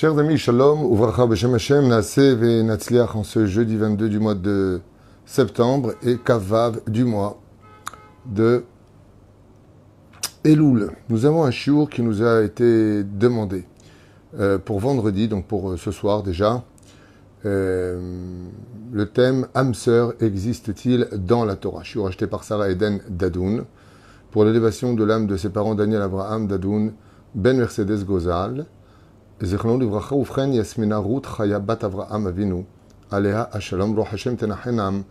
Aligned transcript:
Chers 0.00 0.18
amis, 0.18 0.38
shalom, 0.38 0.82
ouvracha 0.86 1.26
b'shem 1.26 1.52
Hashem, 1.52 1.86
naaseh 1.86 2.34
ve'natzliach 2.34 3.16
en 3.16 3.22
ce 3.22 3.44
jeudi 3.44 3.76
22 3.76 4.08
du 4.08 4.18
mois 4.18 4.34
de 4.34 4.80
septembre 5.26 5.92
et 6.02 6.16
kavav 6.16 6.80
du 6.86 7.04
mois 7.04 7.38
de 8.24 8.64
Elul. 10.42 10.92
Nous 11.10 11.26
avons 11.26 11.44
un 11.44 11.50
chiour 11.50 11.90
qui 11.90 12.00
nous 12.00 12.22
a 12.22 12.40
été 12.40 13.04
demandé 13.04 13.66
euh, 14.38 14.56
pour 14.56 14.80
vendredi, 14.80 15.28
donc 15.28 15.46
pour 15.46 15.72
euh, 15.72 15.76
ce 15.76 15.90
soir 15.90 16.22
déjà. 16.22 16.64
Euh, 17.44 18.00
le 18.90 19.04
thème 19.04 19.48
âme 19.54 19.74
sœur 19.74 20.14
existe-t-il 20.18 21.08
dans 21.12 21.44
la 21.44 21.56
Torah? 21.56 21.82
Chiour 21.82 22.06
acheté 22.06 22.26
par 22.26 22.44
Sarah 22.44 22.70
Eden 22.70 23.00
Dadoun 23.10 23.66
pour 24.30 24.46
l'élévation 24.46 24.94
de 24.94 25.04
l'âme 25.04 25.26
de 25.26 25.36
ses 25.36 25.50
parents 25.50 25.74
Daniel 25.74 26.00
Abraham 26.00 26.46
Dadoun, 26.46 26.94
Ben 27.34 27.58
Mercedes 27.58 28.02
Gozal. 28.06 28.64
זיכרונו 29.41 29.79
לברכה, 29.79 30.15
ובכן 30.15 30.53
יסמינה 30.53 30.97
רות 30.97 31.25
חיה 31.25 31.59
בת 31.59 31.83
אברהם 31.83 32.27
אבינו, 32.27 32.63
עליה 33.11 33.43
השלום, 33.51 33.95
רוח 33.95 34.13
השם 34.13 34.35
תנחנם 34.35 35.01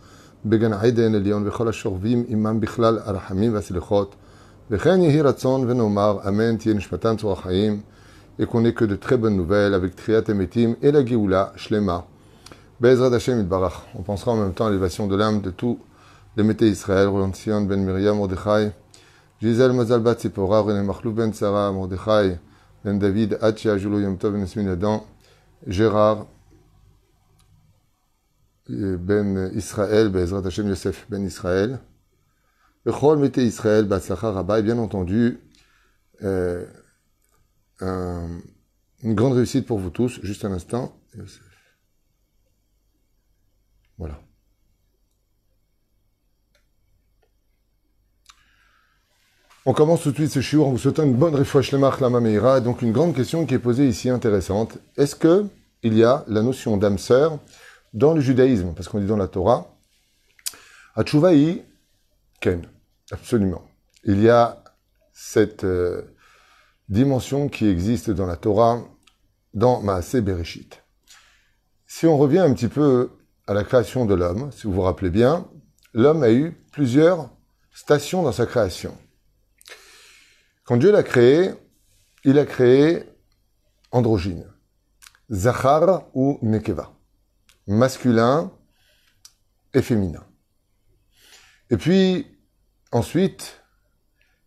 בגן 0.45 0.73
עדן 0.73 1.15
עליון 1.15 1.47
וכל 1.47 1.67
השוכבים 1.67 2.23
עמם 2.27 2.59
בכלל 2.59 2.99
הרחמים 3.05 3.53
והסליחות, 3.53 4.15
וכן 4.71 5.01
יהי 5.01 5.21
רצון 5.21 5.69
ונאמר 5.69 6.17
אמן 6.27 6.57
תהיה 6.57 6.75
נשמתם 6.75 7.15
צור 7.17 7.33
החיים, 7.33 7.81
et 8.39 8.45
qu'on 8.45 8.61
n'ait 8.61 8.73
que 8.73 8.85
de 8.85 8.95
très 8.95 9.17
bonnes 9.17 9.37
nouvelles 9.37 9.73
avec 9.73 9.95
Triat 9.95 10.23
Emetim 10.27 10.75
et 10.81 10.91
la 10.91 11.05
Géoula 11.05 11.53
Shlema. 11.55 12.05
Bezrat 12.81 13.13
Hashem 13.13 13.39
Itbarach. 13.39 13.87
On 13.97 14.01
pensera 14.01 14.31
en 14.31 14.37
même 14.37 14.53
temps 14.53 14.65
à 14.65 14.69
l'élévation 14.69 15.07
de 15.07 15.15
l'âme 15.15 15.41
de 15.41 15.51
tous 15.51 15.79
les 16.35 16.43
métés 16.43 16.67
Israël, 16.67 17.07
Roland 17.07 17.33
Sion, 17.33 17.61
Ben 17.61 17.81
Miriam, 17.81 18.17
Mordechai, 18.17 18.71
Gisèle 19.41 19.71
Mazal 19.71 20.01
Bat 20.01 20.19
Zipora, 20.19 20.61
René 20.61 20.81
Machlou 20.81 21.13
Ben 21.13 21.31
Sarah, 21.31 21.71
Mordechai, 21.71 22.37
Ben 22.84 22.98
David, 22.98 23.38
Hatcha, 23.40 23.76
Julo 23.76 24.00
Yom 24.00 24.16
Tov, 24.18 24.36
Gérard, 25.66 26.26
Ben 28.68 29.50
Israël, 29.54 30.08
Bezrat 30.08 30.46
Hashem 30.46 30.68
Yosef 30.68 31.06
Ben 31.10 31.24
Israël, 31.24 31.80
Bechol 32.84 33.18
Mete 33.18 33.38
Israël, 33.38 33.86
Batzlacha 33.86 34.32
Rabba, 34.32 34.58
et 34.58 34.62
bien 34.62 34.78
entendu, 34.78 35.40
euh, 36.22 36.66
un, 37.80 38.28
une 39.02 39.14
grande 39.14 39.34
réussite 39.34 39.66
pour 39.66 39.78
vous 39.78 39.90
tous. 39.90 40.20
Juste 40.22 40.44
un 40.44 40.52
instant. 40.52 40.96
Voilà. 43.98 44.20
On 49.66 49.74
commence 49.74 50.02
tout 50.02 50.10
de 50.10 50.14
suite 50.14 50.30
ce 50.30 50.40
shiur 50.40 50.66
en 50.66 50.70
vous 50.70 50.78
souhaitant 50.78 51.02
une 51.02 51.16
bonne 51.16 51.34
refouach 51.34 51.70
lemach 51.72 52.00
lama 52.00 52.20
meira. 52.20 52.60
Donc 52.60 52.80
une 52.80 52.92
grande 52.92 53.14
question 53.14 53.44
qui 53.44 53.52
est 53.52 53.58
posée 53.58 53.86
ici 53.86 54.08
intéressante. 54.08 54.78
Est-ce 54.96 55.14
que 55.14 55.44
il 55.82 55.92
y 55.98 56.02
a 56.02 56.24
la 56.28 56.40
notion 56.40 56.78
d'âme 56.78 56.96
sœur 56.96 57.38
dans 57.92 58.14
le 58.14 58.22
judaïsme? 58.22 58.72
Parce 58.74 58.88
qu'on 58.88 59.00
dit 59.00 59.06
dans 59.06 59.18
la 59.18 59.28
Torah, 59.28 59.76
Hatshuvaï, 60.96 61.62
Ken, 62.40 62.66
absolument. 63.10 63.62
Il 64.04 64.22
y 64.22 64.30
a 64.30 64.64
cette 65.12 65.64
euh, 65.64 66.16
dimension 66.88 67.50
qui 67.50 67.68
existe 67.68 68.10
dans 68.10 68.26
la 68.26 68.36
Torah, 68.36 68.82
dans 69.52 69.82
Maaseh 69.82 70.22
Bereshit. 70.22 70.82
Si 71.86 72.06
on 72.06 72.16
revient 72.16 72.38
un 72.38 72.54
petit 72.54 72.68
peu 72.68 73.10
à 73.46 73.52
la 73.52 73.64
création 73.64 74.06
de 74.06 74.14
l'homme, 74.14 74.50
si 74.52 74.66
vous 74.66 74.72
vous 74.72 74.80
rappelez 74.80 75.10
bien, 75.10 75.46
l'homme 75.92 76.22
a 76.22 76.30
eu 76.30 76.52
plusieurs 76.72 77.28
stations 77.74 78.22
dans 78.22 78.32
sa 78.32 78.46
création. 78.46 78.96
Quand 80.70 80.76
Dieu 80.76 80.92
l'a 80.92 81.02
créé, 81.02 81.50
il 82.22 82.38
a 82.38 82.46
créé 82.46 83.02
androgyne, 83.90 84.46
Zachar 85.28 86.04
ou 86.14 86.38
Nekeva, 86.42 86.92
masculin 87.66 88.52
et 89.74 89.82
féminin. 89.82 90.24
Et 91.70 91.76
puis, 91.76 92.24
ensuite, 92.92 93.60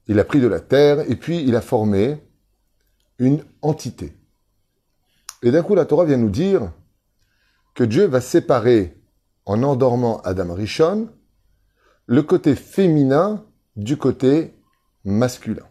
il 0.07 0.17
a 0.17 0.23
pris 0.23 0.39
de 0.39 0.47
la 0.47 0.62
terre 0.62 1.01
et 1.12 1.17
puis 1.17 1.44
il 1.44 1.57
a 1.57 1.62
formé 1.62 2.23
une 3.19 3.44
entité. 3.62 4.16
Et 5.41 5.51
d'un 5.51 5.62
coup, 5.62 5.75
la 5.75 5.83
Torah 5.83 6.06
vient 6.06 6.16
nous 6.16 6.29
dire 6.29 6.72
que 7.75 7.83
Dieu 7.83 8.06
va 8.06 8.22
séparer, 8.22 8.97
en 9.44 9.62
endormant 9.62 10.22
Adam 10.22 10.53
Rishon, 10.53 11.09
le 12.06 12.23
côté 12.23 12.56
féminin 12.56 13.45
du 13.75 13.97
côté 13.97 14.53
masculin. 15.03 15.67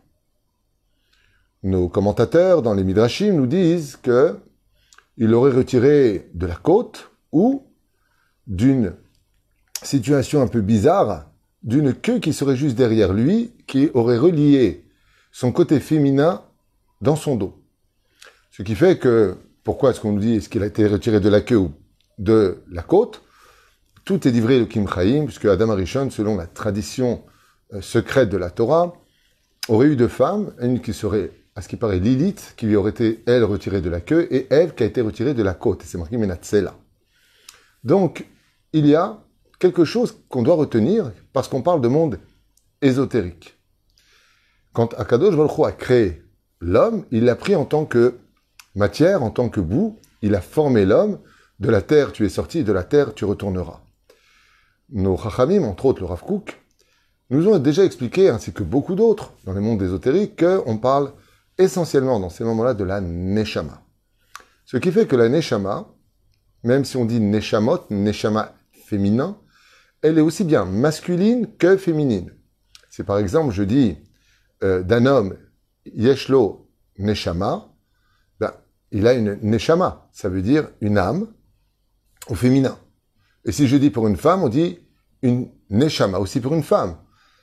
Nos 1.62 1.88
commentateurs 1.88 2.62
dans 2.62 2.74
les 2.74 2.84
Midrashim 2.84 3.34
nous 3.34 3.46
disent 3.46 3.96
que 3.96 4.36
il 5.16 5.34
aurait 5.34 5.52
retiré 5.52 6.30
de 6.34 6.46
la 6.46 6.56
côte 6.56 7.10
ou 7.30 7.66
d'une 8.46 8.94
situation 9.82 10.42
un 10.42 10.48
peu 10.48 10.60
bizarre, 10.60 11.26
d'une 11.62 11.94
queue 11.94 12.18
qui 12.18 12.32
serait 12.32 12.56
juste 12.56 12.76
derrière 12.76 13.12
lui, 13.12 13.52
qui 13.66 13.90
aurait 13.94 14.18
relié 14.18 14.84
son 15.30 15.52
côté 15.52 15.80
féminin 15.80 16.42
dans 17.00 17.16
son 17.16 17.36
dos. 17.36 17.54
Ce 18.50 18.62
qui 18.62 18.74
fait 18.74 18.98
que, 18.98 19.36
pourquoi 19.64 19.90
est-ce 19.90 20.00
qu'on 20.00 20.12
nous 20.12 20.20
dit, 20.20 20.34
est-ce 20.34 20.48
qu'il 20.48 20.62
a 20.62 20.66
été 20.66 20.86
retiré 20.86 21.20
de 21.20 21.28
la 21.28 21.40
queue 21.40 21.56
ou 21.56 21.72
de 22.18 22.62
la 22.70 22.82
côte? 22.82 23.22
Tout 24.04 24.26
est 24.26 24.30
livré 24.30 24.58
de 24.58 24.64
Kim 24.64 24.88
Chaim, 24.88 25.24
puisque 25.26 25.44
Adam 25.44 25.70
Arishon, 25.70 26.10
selon 26.10 26.36
la 26.36 26.46
tradition 26.46 27.22
euh, 27.72 27.80
secrète 27.80 28.28
de 28.28 28.36
la 28.36 28.50
Torah, 28.50 28.94
aurait 29.68 29.86
eu 29.86 29.96
deux 29.96 30.08
femmes, 30.08 30.52
une 30.60 30.80
qui 30.80 30.92
serait, 30.92 31.30
à 31.54 31.62
ce 31.62 31.68
qui 31.68 31.76
paraît, 31.76 31.98
Lilith, 31.98 32.54
qui 32.56 32.66
lui 32.66 32.76
aurait 32.76 32.90
été, 32.90 33.22
elle, 33.26 33.44
retirée 33.44 33.80
de 33.80 33.90
la 33.90 34.00
queue, 34.00 34.26
et 34.30 34.46
Ève 34.52 34.74
qui 34.74 34.82
a 34.82 34.86
été 34.86 35.00
retirée 35.00 35.34
de 35.34 35.42
la 35.42 35.54
côte. 35.54 35.82
Et 35.82 35.86
c'est 35.86 35.98
marqué 35.98 36.16
Menatsela. 36.16 36.74
Donc, 37.84 38.26
il 38.72 38.86
y 38.86 38.94
a 38.94 39.22
quelque 39.58 39.84
chose 39.84 40.18
qu'on 40.28 40.42
doit 40.42 40.54
retenir, 40.54 41.12
parce 41.32 41.48
qu'on 41.48 41.62
parle 41.62 41.80
de 41.80 41.88
monde 41.88 42.18
ésotérique. 42.80 43.58
Quand 44.72 44.94
Akadosh 44.98 45.36
Baruch 45.36 45.66
a 45.66 45.72
créé 45.72 46.22
l'homme, 46.60 47.04
il 47.10 47.24
l'a 47.24 47.36
pris 47.36 47.54
en 47.54 47.66
tant 47.66 47.84
que 47.84 48.18
matière, 48.74 49.22
en 49.22 49.30
tant 49.30 49.48
que 49.50 49.60
bout, 49.60 49.98
il 50.22 50.34
a 50.34 50.40
formé 50.40 50.86
l'homme, 50.86 51.18
de 51.60 51.68
la 51.68 51.82
terre 51.82 52.12
tu 52.12 52.24
es 52.24 52.28
sorti, 52.28 52.64
de 52.64 52.72
la 52.72 52.82
terre 52.82 53.14
tu 53.14 53.24
retourneras. 53.24 53.82
Nos 54.90 55.16
Chachamim, 55.16 55.64
entre 55.64 55.86
autres 55.86 56.00
le 56.00 56.06
Rav 56.06 56.22
Kook, 56.22 56.60
nous 57.30 57.46
ont 57.48 57.58
déjà 57.58 57.84
expliqué, 57.84 58.28
ainsi 58.28 58.52
que 58.52 58.62
beaucoup 58.62 58.94
d'autres 58.94 59.32
dans 59.44 59.52
les 59.52 59.60
mondes 59.60 59.82
ésotériques, 59.82 60.42
qu'on 60.42 60.78
parle 60.78 61.12
essentiellement 61.58 62.20
dans 62.20 62.30
ces 62.30 62.44
moments-là 62.44 62.74
de 62.74 62.84
la 62.84 63.00
Neshama. 63.00 63.82
Ce 64.64 64.76
qui 64.76 64.90
fait 64.90 65.06
que 65.06 65.16
la 65.16 65.28
Neshama, 65.28 65.88
même 66.64 66.84
si 66.84 66.96
on 66.96 67.04
dit 67.04 67.20
Neshamot, 67.20 67.80
Neshama 67.90 68.54
féminin, 68.86 69.38
elle 70.02 70.18
est 70.18 70.22
aussi 70.22 70.44
bien 70.44 70.64
masculine 70.64 71.48
que 71.56 71.76
féminine. 71.76 72.32
C'est 72.90 73.04
par 73.04 73.18
exemple, 73.18 73.52
je 73.52 73.62
dis 73.62 73.96
euh, 74.62 74.82
d'un 74.82 75.06
homme, 75.06 75.36
Yeshlo 75.86 76.70
Neshama, 76.98 77.68
ben, 78.38 78.52
il 78.90 79.06
a 79.06 79.14
une 79.14 79.38
Neshama, 79.42 80.08
ça 80.12 80.28
veut 80.28 80.42
dire 80.42 80.68
une 80.80 80.98
âme 80.98 81.28
au 82.28 82.34
féminin. 82.34 82.78
Et 83.44 83.52
si 83.52 83.66
je 83.66 83.76
dis 83.76 83.90
pour 83.90 84.06
une 84.06 84.16
femme, 84.16 84.42
on 84.42 84.48
dit 84.48 84.78
une 85.22 85.50
Neshama, 85.70 86.18
aussi 86.18 86.40
pour 86.40 86.54
une 86.54 86.62
femme. 86.62 86.96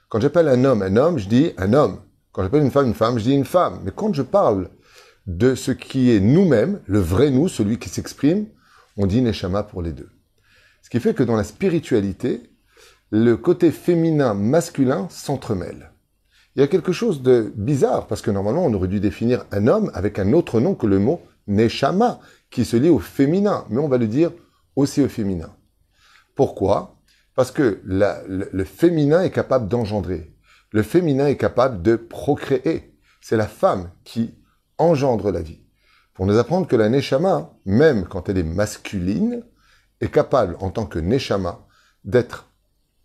Quand 0.09 0.19
j'appelle 0.19 0.47
un 0.47 0.63
homme 0.65 0.81
un 0.81 0.95
homme, 0.97 1.17
je 1.17 1.27
dis 1.27 1.51
un 1.57 1.73
homme. 1.73 2.01
Quand 2.31 2.43
j'appelle 2.43 2.63
une 2.63 2.71
femme 2.71 2.87
une 2.87 2.93
femme, 2.93 3.17
je 3.17 3.23
dis 3.23 3.33
une 3.33 3.45
femme. 3.45 3.79
Mais 3.83 3.91
quand 3.95 4.13
je 4.13 4.21
parle 4.21 4.69
de 5.25 5.55
ce 5.55 5.71
qui 5.71 6.11
est 6.11 6.19
nous-mêmes, 6.19 6.81
le 6.85 6.99
vrai 6.99 7.31
nous, 7.31 7.47
celui 7.47 7.77
qui 7.79 7.89
s'exprime, 7.89 8.47
on 8.97 9.07
dit 9.07 9.21
Neshama 9.21 9.63
pour 9.63 9.81
les 9.81 9.93
deux. 9.93 10.09
Ce 10.81 10.89
qui 10.89 10.99
fait 10.99 11.13
que 11.13 11.23
dans 11.23 11.35
la 11.35 11.43
spiritualité, 11.43 12.49
le 13.11 13.37
côté 13.37 13.71
féminin 13.71 14.33
masculin 14.33 15.07
s'entremêle. 15.09 15.91
Il 16.55 16.61
y 16.61 16.63
a 16.63 16.67
quelque 16.67 16.91
chose 16.91 17.21
de 17.21 17.51
bizarre, 17.55 18.07
parce 18.07 18.21
que 18.21 18.31
normalement 18.31 18.65
on 18.65 18.73
aurait 18.73 18.87
dû 18.87 18.99
définir 18.99 19.45
un 19.51 19.67
homme 19.67 19.91
avec 19.93 20.19
un 20.19 20.33
autre 20.33 20.59
nom 20.59 20.75
que 20.75 20.87
le 20.87 20.99
mot 20.99 21.21
Neshama, 21.47 22.19
qui 22.51 22.65
se 22.65 22.77
lie 22.77 22.89
au 22.89 22.99
féminin, 22.99 23.65
mais 23.69 23.79
on 23.79 23.87
va 23.87 23.97
le 23.97 24.07
dire 24.07 24.31
aussi 24.75 25.01
au 25.01 25.09
féminin. 25.09 25.55
Pourquoi? 26.35 26.97
Parce 27.35 27.51
que 27.51 27.81
le 27.83 28.63
féminin 28.63 29.23
est 29.23 29.31
capable 29.31 29.67
d'engendrer. 29.67 30.35
Le 30.71 30.83
féminin 30.83 31.27
est 31.27 31.37
capable 31.37 31.81
de 31.81 31.95
procréer. 31.95 32.95
C'est 33.21 33.37
la 33.37 33.47
femme 33.47 33.91
qui 34.03 34.35
engendre 34.77 35.31
la 35.31 35.41
vie. 35.41 35.61
Pour 36.13 36.25
nous 36.25 36.37
apprendre 36.37 36.67
que 36.67 36.75
la 36.75 36.89
Neshama, 36.89 37.53
même 37.65 38.05
quand 38.05 38.29
elle 38.29 38.37
est 38.37 38.43
masculine, 38.43 39.43
est 40.01 40.11
capable, 40.11 40.55
en 40.59 40.69
tant 40.69 40.85
que 40.85 40.99
Neshama, 40.99 41.65
d'être 42.03 42.49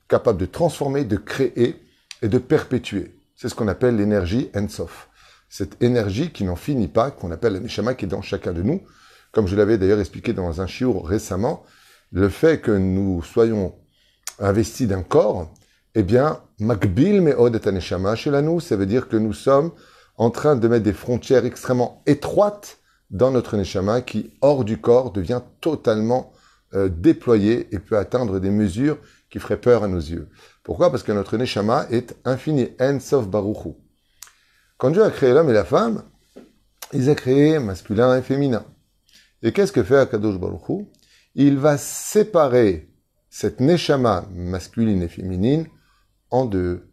capable 0.08 0.38
de 0.38 0.46
transformer, 0.46 1.04
de 1.04 1.16
créer 1.16 1.82
et 2.22 2.28
de 2.28 2.38
perpétuer. 2.38 3.18
C'est 3.34 3.48
ce 3.48 3.54
qu'on 3.54 3.68
appelle 3.68 3.96
l'énergie 3.96 4.50
Ensof. 4.54 5.08
Cette 5.48 5.82
énergie 5.82 6.32
qui 6.32 6.44
n'en 6.44 6.56
finit 6.56 6.88
pas, 6.88 7.10
qu'on 7.10 7.30
appelle 7.30 7.54
la 7.54 7.60
Neshama, 7.60 7.94
qui 7.94 8.04
est 8.04 8.08
dans 8.08 8.22
chacun 8.22 8.52
de 8.52 8.62
nous. 8.62 8.82
Comme 9.32 9.46
je 9.46 9.56
l'avais 9.56 9.78
d'ailleurs 9.78 10.00
expliqué 10.00 10.32
dans 10.32 10.60
un 10.60 10.66
chiour 10.66 11.08
récemment, 11.08 11.64
le 12.12 12.28
fait 12.28 12.60
que 12.60 12.70
nous 12.70 13.22
soyons 13.22 13.74
investis 14.38 14.86
d'un 14.86 15.02
corps, 15.02 15.52
eh 15.94 16.02
bien, 16.02 16.40
Makbil 16.58 17.20
Meod 17.20 17.54
et 17.54 17.72
Neshama 17.72 18.16
chez 18.16 18.30
la 18.30 18.42
nous, 18.42 18.60
ça 18.60 18.76
veut 18.76 18.86
dire 18.86 19.08
que 19.08 19.16
nous 19.16 19.32
sommes 19.32 19.72
en 20.16 20.30
train 20.30 20.56
de 20.56 20.68
mettre 20.68 20.84
des 20.84 20.92
frontières 20.92 21.44
extrêmement 21.44 22.02
étroites 22.06 22.78
dans 23.10 23.30
notre 23.30 23.56
neshama 23.56 24.00
qui, 24.00 24.32
hors 24.40 24.64
du 24.64 24.78
corps, 24.80 25.12
devient 25.12 25.42
totalement 25.60 26.32
euh, 26.74 26.88
déployé 26.88 27.68
et 27.72 27.78
peut 27.78 27.96
atteindre 27.96 28.40
des 28.40 28.50
mesures 28.50 28.98
qui 29.30 29.38
feraient 29.38 29.60
peur 29.60 29.84
à 29.84 29.88
nos 29.88 29.98
yeux. 29.98 30.28
Pourquoi? 30.62 30.90
Parce 30.90 31.02
que 31.02 31.12
notre 31.12 31.36
neshama 31.36 31.86
est 31.90 32.16
infini, 32.24 32.70
en 32.80 32.98
sof 33.00 33.28
baruchu. 33.28 33.74
Quand 34.78 34.90
Dieu 34.90 35.04
a 35.04 35.10
créé 35.10 35.32
l'homme 35.32 35.50
et 35.50 35.54
la 35.54 35.64
femme, 35.64 36.02
il 36.92 37.08
a 37.08 37.14
créé 37.14 37.58
masculin 37.58 38.16
et 38.16 38.22
féminin. 38.22 38.64
Et 39.42 39.52
qu'est-ce 39.52 39.72
que 39.72 39.82
fait 39.82 39.98
Akadosh 39.98 40.38
Baruch 40.38 40.86
Il 41.34 41.58
va 41.58 41.76
séparer 41.76 42.88
cette 43.30 43.60
neshama 43.60 44.26
masculine 44.32 45.02
et 45.02 45.08
féminine 45.08 45.66
deux. 46.42 46.90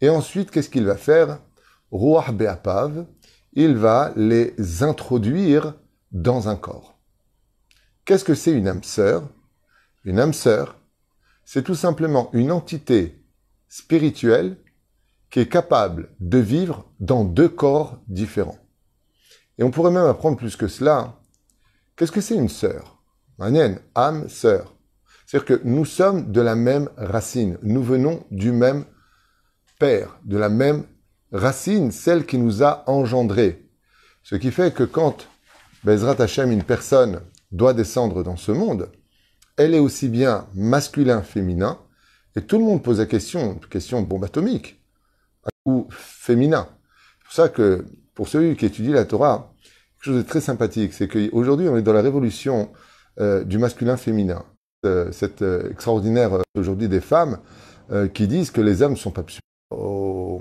Et 0.00 0.08
ensuite, 0.08 0.50
qu'est-ce 0.50 0.70
qu'il 0.70 0.86
va 0.86 0.96
faire? 0.96 1.40
Ruach 1.90 2.32
Be'apav, 2.32 3.06
il 3.52 3.76
va 3.76 4.12
les 4.16 4.54
introduire 4.82 5.74
dans 6.10 6.48
un 6.48 6.56
corps. 6.56 6.98
Qu'est-ce 8.04 8.24
que 8.24 8.34
c'est 8.34 8.52
une 8.52 8.66
âme 8.66 8.82
sœur? 8.82 9.28
Une 10.04 10.18
âme 10.18 10.32
sœur, 10.32 10.80
c'est 11.44 11.62
tout 11.62 11.74
simplement 11.74 12.30
une 12.32 12.50
entité 12.50 13.22
spirituelle 13.68 14.56
qui 15.30 15.40
est 15.40 15.48
capable 15.48 16.14
de 16.18 16.38
vivre 16.38 16.90
dans 16.98 17.24
deux 17.24 17.48
corps 17.48 18.00
différents. 18.08 18.58
Et 19.58 19.62
on 19.62 19.70
pourrait 19.70 19.90
même 19.90 20.06
apprendre 20.06 20.36
plus 20.36 20.56
que 20.56 20.66
cela. 20.66 21.20
Qu'est-ce 21.94 22.12
que 22.12 22.20
c'est 22.20 22.36
une 22.36 22.48
sœur? 22.48 23.02
Une 23.38 23.78
âme 23.94 24.28
sœur. 24.28 24.74
C'est-à-dire 25.32 25.60
que 25.60 25.66
nous 25.66 25.86
sommes 25.86 26.30
de 26.30 26.42
la 26.42 26.54
même 26.54 26.90
racine. 26.98 27.56
Nous 27.62 27.82
venons 27.82 28.22
du 28.30 28.52
même 28.52 28.84
père, 29.78 30.18
de 30.26 30.36
la 30.36 30.50
même 30.50 30.84
racine, 31.32 31.90
celle 31.90 32.26
qui 32.26 32.36
nous 32.36 32.62
a 32.62 32.84
engendrés. 32.86 33.66
Ce 34.22 34.34
qui 34.34 34.50
fait 34.50 34.74
que 34.74 34.82
quand 34.82 35.26
Bezrat 35.84 36.20
Hashem, 36.20 36.52
une 36.52 36.64
personne, 36.64 37.22
doit 37.50 37.72
descendre 37.72 38.22
dans 38.22 38.36
ce 38.36 38.52
monde, 38.52 38.90
elle 39.56 39.74
est 39.74 39.78
aussi 39.78 40.10
bien 40.10 40.46
masculin, 40.52 41.22
féminin, 41.22 41.78
et 42.36 42.42
tout 42.42 42.58
le 42.58 42.64
monde 42.64 42.82
pose 42.82 42.98
la 42.98 43.06
question, 43.06 43.54
une 43.54 43.68
question 43.70 44.02
bombe 44.02 44.24
atomique 44.24 44.82
ou 45.64 45.86
féminin. 45.88 46.68
C'est 47.20 47.24
pour 47.24 47.32
ça 47.32 47.48
que, 47.48 47.86
pour 48.14 48.28
celui 48.28 48.54
qui 48.54 48.66
étudie 48.66 48.92
la 48.92 49.06
Torah, 49.06 49.54
quelque 49.62 50.04
chose 50.04 50.22
de 50.22 50.28
très 50.28 50.42
sympathique, 50.42 50.92
c'est 50.92 51.08
qu'aujourd'hui, 51.08 51.70
on 51.70 51.78
est 51.78 51.82
dans 51.82 51.94
la 51.94 52.02
révolution 52.02 52.70
euh, 53.18 53.44
du 53.44 53.56
masculin-féminin. 53.56 54.44
Euh, 54.84 55.12
cette 55.12 55.42
euh, 55.42 55.70
extraordinaire 55.70 56.42
aujourd'hui 56.58 56.88
des 56.88 57.00
femmes 57.00 57.38
qui 58.14 58.26
disent 58.26 58.50
que 58.50 58.62
les 58.62 58.80
hommes 58.80 58.96
sont 58.96 59.10
pas 59.10 59.22
aux, 59.70 60.40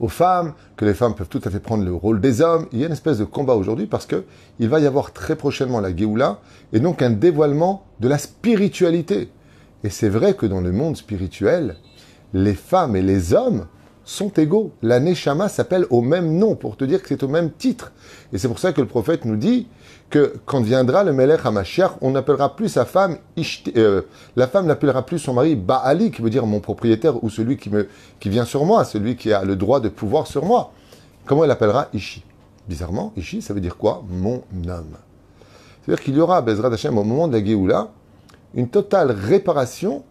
aux, 0.00 0.08
femmes, 0.08 0.54
que 0.76 0.84
les 0.84 0.94
femmes 0.94 1.14
peuvent 1.14 1.28
tout 1.28 1.40
à 1.44 1.50
fait 1.50 1.60
prendre 1.60 1.84
le 1.84 1.94
rôle 1.94 2.20
des 2.20 2.40
hommes. 2.40 2.66
Il 2.72 2.80
y 2.80 2.82
a 2.82 2.86
une 2.86 2.92
espèce 2.92 3.18
de 3.18 3.24
combat 3.24 3.54
aujourd'hui 3.54 3.86
parce 3.86 4.06
que 4.06 4.24
il 4.58 4.68
va 4.68 4.80
y 4.80 4.86
avoir 4.86 5.12
très 5.12 5.36
prochainement 5.36 5.80
la 5.80 5.96
Géoula 5.96 6.40
et 6.72 6.80
donc 6.80 7.00
un 7.00 7.10
dévoilement 7.10 7.86
de 8.00 8.08
la 8.08 8.18
spiritualité. 8.18 9.30
Et 9.84 9.88
c'est 9.88 10.08
vrai 10.08 10.34
que 10.34 10.46
dans 10.46 10.60
le 10.60 10.72
monde 10.72 10.96
spirituel, 10.96 11.76
les 12.32 12.54
femmes 12.54 12.96
et 12.96 13.02
les 13.02 13.32
hommes 13.32 13.66
sont 14.04 14.30
égaux. 14.30 14.72
La 14.82 14.98
Neshama 14.98 15.48
s'appelle 15.48 15.86
au 15.90 16.02
même 16.02 16.36
nom, 16.36 16.56
pour 16.56 16.76
te 16.76 16.84
dire 16.84 17.00
que 17.00 17.08
c'est 17.08 17.22
au 17.22 17.28
même 17.28 17.52
titre. 17.52 17.92
Et 18.32 18.38
c'est 18.38 18.48
pour 18.48 18.58
ça 18.58 18.72
que 18.72 18.80
le 18.80 18.88
prophète 18.88 19.24
nous 19.24 19.36
dit 19.36 19.68
que 20.10 20.34
quand 20.44 20.60
viendra 20.60 21.04
le 21.04 21.12
Melech 21.12 21.40
HaMashiach, 21.44 21.92
on 22.00 22.10
n'appellera 22.10 22.56
plus 22.56 22.68
sa 22.68 22.84
femme, 22.84 23.18
euh, 23.76 24.02
la 24.36 24.48
femme 24.48 24.66
n'appellera 24.66 25.06
plus 25.06 25.20
son 25.20 25.32
mari 25.32 25.54
Baali, 25.54 26.10
qui 26.10 26.20
veut 26.20 26.30
dire 26.30 26.46
mon 26.46 26.60
propriétaire, 26.60 27.22
ou 27.22 27.30
celui 27.30 27.56
qui, 27.56 27.70
me, 27.70 27.88
qui 28.18 28.28
vient 28.28 28.44
sur 28.44 28.64
moi, 28.64 28.84
celui 28.84 29.16
qui 29.16 29.32
a 29.32 29.44
le 29.44 29.56
droit 29.56 29.80
de 29.80 29.88
pouvoir 29.88 30.26
sur 30.26 30.44
moi. 30.44 30.72
Comment 31.24 31.44
elle 31.44 31.50
appellera 31.50 31.88
Ishi? 31.94 32.24
Bizarrement, 32.68 33.12
Ishi, 33.16 33.40
ça 33.40 33.54
veut 33.54 33.60
dire 33.60 33.76
quoi? 33.76 34.02
Mon 34.10 34.42
homme. 34.68 34.96
C'est-à-dire 35.82 36.04
qu'il 36.04 36.16
y 36.16 36.20
aura, 36.20 36.42
Bezrat 36.42 36.72
Hashem, 36.72 36.98
au 36.98 37.04
moment 37.04 37.28
de 37.28 37.38
la 37.38 37.44
Géoula, 37.44 37.88
une 38.54 38.68
totale 38.68 39.12
réparation 39.12 40.02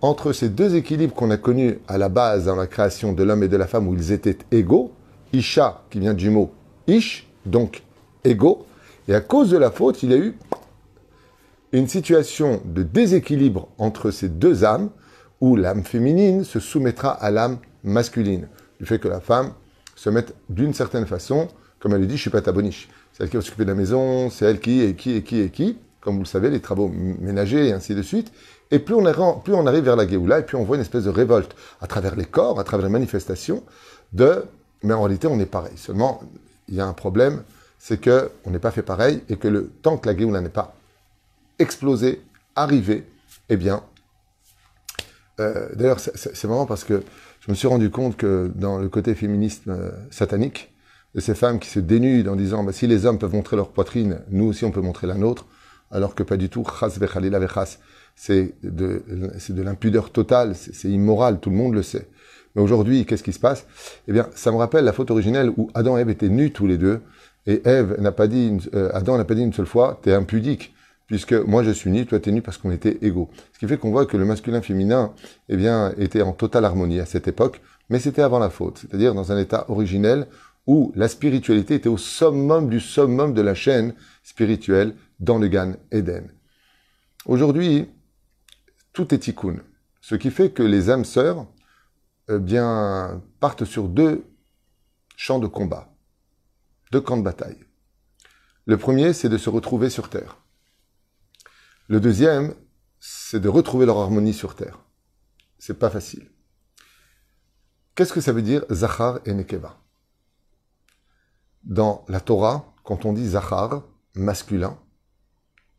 entre 0.00 0.32
ces 0.32 0.48
deux 0.48 0.74
équilibres 0.74 1.14
qu'on 1.14 1.30
a 1.30 1.36
connus 1.36 1.78
à 1.86 1.98
la 1.98 2.08
base 2.08 2.46
dans 2.46 2.56
la 2.56 2.66
création 2.66 3.12
de 3.12 3.22
l'homme 3.22 3.42
et 3.42 3.48
de 3.48 3.56
la 3.56 3.66
femme 3.66 3.88
où 3.88 3.94
ils 3.94 4.12
étaient 4.12 4.38
égaux, 4.50 4.92
Isha 5.32 5.82
qui 5.90 6.00
vient 6.00 6.14
du 6.14 6.30
mot 6.30 6.50
Ish, 6.86 7.26
donc 7.46 7.82
égaux, 8.24 8.66
et 9.08 9.14
à 9.14 9.20
cause 9.20 9.50
de 9.50 9.58
la 9.58 9.70
faute, 9.70 10.02
il 10.02 10.10
y 10.10 10.14
a 10.14 10.18
eu 10.18 10.36
une 11.72 11.88
situation 11.88 12.62
de 12.64 12.82
déséquilibre 12.82 13.68
entre 13.78 14.10
ces 14.10 14.28
deux 14.28 14.64
âmes 14.64 14.90
où 15.40 15.56
l'âme 15.56 15.82
féminine 15.82 16.44
se 16.44 16.60
soumettra 16.60 17.10
à 17.10 17.30
l'âme 17.30 17.58
masculine. 17.82 18.48
Du 18.78 18.86
fait 18.86 18.98
que 18.98 19.08
la 19.08 19.20
femme 19.20 19.52
se 19.96 20.08
mette 20.10 20.34
d'une 20.48 20.72
certaine 20.72 21.06
façon, 21.06 21.48
comme 21.80 21.92
elle 21.92 22.00
lui 22.00 22.06
dit, 22.06 22.16
je 22.16 22.22
suis 22.22 22.30
pas 22.30 22.40
ta 22.40 22.52
boniche. 22.52 22.88
C'est 23.12 23.24
elle 23.24 23.30
qui 23.30 23.36
va 23.36 23.42
s'occuper 23.42 23.64
de 23.64 23.70
la 23.70 23.76
maison, 23.76 24.30
c'est 24.30 24.44
elle 24.44 24.60
qui, 24.60 24.80
et 24.80 24.94
qui, 24.94 25.16
et 25.16 25.22
qui, 25.22 25.40
et 25.40 25.50
qui, 25.50 25.78
comme 26.00 26.14
vous 26.14 26.22
le 26.22 26.26
savez, 26.26 26.50
les 26.50 26.60
travaux 26.60 26.88
ménagers 26.88 27.68
et 27.68 27.72
ainsi 27.72 27.94
de 27.94 28.02
suite. 28.02 28.32
Et 28.70 28.78
plus 28.78 28.94
on, 28.94 29.40
plus 29.40 29.54
on 29.54 29.66
arrive 29.66 29.84
vers 29.84 29.96
la 29.96 30.06
Géoula, 30.06 30.40
et 30.40 30.42
puis 30.42 30.56
on 30.56 30.64
voit 30.64 30.76
une 30.76 30.82
espèce 30.82 31.04
de 31.04 31.10
révolte 31.10 31.54
à 31.80 31.86
travers 31.86 32.16
les 32.16 32.24
corps, 32.24 32.58
à 32.58 32.64
travers 32.64 32.86
les 32.86 32.92
manifestations, 32.92 33.62
de, 34.12 34.44
mais 34.82 34.94
en 34.94 35.02
réalité 35.02 35.26
on 35.26 35.38
est 35.38 35.46
pareil. 35.46 35.76
Seulement, 35.76 36.22
il 36.68 36.74
y 36.74 36.80
a 36.80 36.86
un 36.86 36.92
problème, 36.92 37.42
c'est 37.86 38.00
que 38.00 38.30
on 38.46 38.50
n'est 38.50 38.58
pas 38.58 38.70
fait 38.70 38.82
pareil, 38.82 39.22
et 39.28 39.36
que 39.36 39.46
le 39.46 39.68
temps 39.82 39.98
que 39.98 40.08
la 40.08 40.16
Géoula 40.16 40.40
n'est 40.40 40.48
pas 40.48 40.74
explosée, 41.58 42.22
arrivée, 42.56 43.04
eh 43.50 43.58
bien, 43.58 43.82
euh, 45.38 45.68
d'ailleurs 45.74 46.00
c'est 46.00 46.44
marrant 46.44 46.64
parce 46.64 46.82
que 46.82 47.02
je 47.40 47.50
me 47.50 47.54
suis 47.54 47.68
rendu 47.68 47.90
compte 47.90 48.16
que 48.16 48.50
dans 48.54 48.78
le 48.78 48.88
côté 48.88 49.14
féministe 49.14 49.64
euh, 49.68 49.90
satanique, 50.10 50.72
de 51.14 51.20
ces 51.20 51.34
femmes 51.34 51.58
qui 51.58 51.68
se 51.68 51.78
dénudent 51.78 52.32
en 52.32 52.36
disant 52.36 52.64
bah, 52.64 52.72
si 52.72 52.86
les 52.86 53.04
hommes 53.04 53.18
peuvent 53.18 53.34
montrer 53.34 53.56
leur 53.56 53.68
poitrine, 53.68 54.20
nous 54.30 54.46
aussi 54.46 54.64
on 54.64 54.70
peut 54.70 54.80
montrer 54.80 55.06
la 55.06 55.16
nôtre, 55.16 55.44
alors 55.90 56.14
que 56.14 56.22
pas 56.22 56.38
du 56.38 56.48
tout, 56.48 56.64
c'est 58.16 58.54
de, 58.62 59.02
de 59.04 59.62
l'impudeur 59.62 60.10
totale, 60.10 60.54
c'est 60.56 60.88
immoral, 60.88 61.38
tout 61.38 61.50
le 61.50 61.56
monde 61.56 61.74
le 61.74 61.82
sait. 61.82 62.08
Mais 62.54 62.62
aujourd'hui, 62.62 63.04
qu'est-ce 63.04 63.22
qui 63.22 63.34
se 63.34 63.40
passe? 63.40 63.66
Eh 64.08 64.12
bien, 64.12 64.30
ça 64.34 64.52
me 64.52 64.56
rappelle 64.56 64.84
la 64.84 64.94
faute 64.94 65.10
originelle 65.10 65.50
où 65.56 65.70
Adam 65.74 65.98
et 65.98 66.00
Ève 66.00 66.08
étaient 66.08 66.30
nus 66.30 66.50
tous 66.52 66.66
les 66.66 66.78
deux, 66.78 67.02
et 67.46 67.62
Ève 67.64 68.00
n'a 68.00 68.12
pas 68.12 68.26
dit, 68.26 68.56
euh, 68.74 68.90
Adam 68.94 69.16
n'a 69.18 69.24
pas 69.24 69.34
dit 69.34 69.42
une 69.42 69.52
seule 69.52 69.66
fois, 69.66 70.00
t'es 70.02 70.12
impudique, 70.12 70.74
puisque 71.06 71.32
moi 71.32 71.62
je 71.62 71.70
suis 71.70 71.90
nu, 71.90 72.06
toi 72.06 72.18
t'es 72.20 72.32
nu 72.32 72.42
parce 72.42 72.56
qu'on 72.56 72.70
était 72.70 72.98
égaux. 73.02 73.30
Ce 73.52 73.58
qui 73.58 73.66
fait 73.66 73.76
qu'on 73.76 73.90
voit 73.90 74.06
que 74.06 74.16
le 74.16 74.24
masculin-féminin, 74.24 75.12
eh 75.48 75.56
bien, 75.56 75.92
était 75.98 76.22
en 76.22 76.32
totale 76.32 76.64
harmonie 76.64 77.00
à 77.00 77.06
cette 77.06 77.28
époque, 77.28 77.60
mais 77.90 77.98
c'était 77.98 78.22
avant 78.22 78.38
la 78.38 78.50
faute, 78.50 78.78
c'est-à-dire 78.78 79.14
dans 79.14 79.32
un 79.32 79.38
état 79.38 79.66
originel 79.68 80.26
où 80.66 80.92
la 80.94 81.08
spiritualité 81.08 81.74
était 81.74 81.88
au 81.88 81.98
summum 81.98 82.70
du 82.70 82.80
summum 82.80 83.34
de 83.34 83.42
la 83.42 83.54
chaîne 83.54 83.94
spirituelle 84.22 84.94
dans 85.20 85.38
le 85.38 85.48
Gan 85.48 85.74
Eden. 85.92 86.30
Aujourd'hui, 87.26 87.90
tout 88.92 89.14
est 89.14 89.18
tikkun. 89.18 89.56
Ce 90.00 90.14
qui 90.14 90.30
fait 90.30 90.50
que 90.50 90.62
les 90.62 90.90
âmes 90.90 91.04
sœurs 91.04 91.46
eh 92.30 92.38
bien, 92.38 93.22
partent 93.40 93.64
sur 93.64 93.88
deux 93.88 94.24
champs 95.16 95.38
de 95.38 95.46
combat, 95.46 95.93
deux 96.94 97.00
camps 97.00 97.16
de 97.16 97.24
bataille. 97.24 97.58
Le 98.66 98.78
premier, 98.78 99.12
c'est 99.14 99.28
de 99.28 99.36
se 99.36 99.50
retrouver 99.50 99.90
sur 99.90 100.08
terre. 100.08 100.38
Le 101.88 101.98
deuxième, 101.98 102.54
c'est 103.00 103.40
de 103.40 103.48
retrouver 103.48 103.84
leur 103.84 103.98
harmonie 103.98 104.32
sur 104.32 104.54
terre. 104.54 104.78
C'est 105.58 105.80
pas 105.80 105.90
facile. 105.90 106.30
Qu'est-ce 107.96 108.12
que 108.12 108.20
ça 108.20 108.32
veut 108.32 108.42
dire 108.42 108.64
Zachar 108.70 109.18
et 109.24 109.34
Nekeva? 109.34 109.76
Dans 111.64 112.04
la 112.06 112.20
Torah, 112.20 112.72
quand 112.84 113.04
on 113.06 113.12
dit 113.12 113.30
Zachar, 113.30 113.82
masculin, 114.14 114.78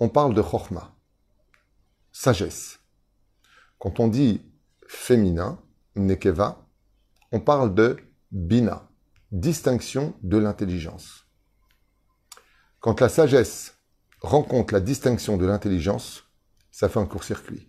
on 0.01 0.09
parle 0.09 0.33
de 0.33 0.41
Chochma, 0.41 0.93
sagesse. 2.11 2.81
Quand 3.79 4.01
on 4.01 4.09
dit 4.09 4.41
féminin, 4.85 5.61
nekeva, 5.95 6.67
on 7.31 7.39
parle 7.39 7.73
de 7.73 7.95
bina, 8.31 8.89
distinction 9.39 10.13
de 10.23 10.37
l'intelligence. 10.37 11.25
Quand 12.79 13.01
la 13.01 13.09
sagesse 13.09 13.77
rencontre 14.21 14.73
la 14.73 14.79
distinction 14.79 15.35
de 15.35 15.45
l'intelligence, 15.45 16.23
ça 16.71 16.87
fait 16.87 16.99
un 16.99 17.05
court-circuit. 17.05 17.67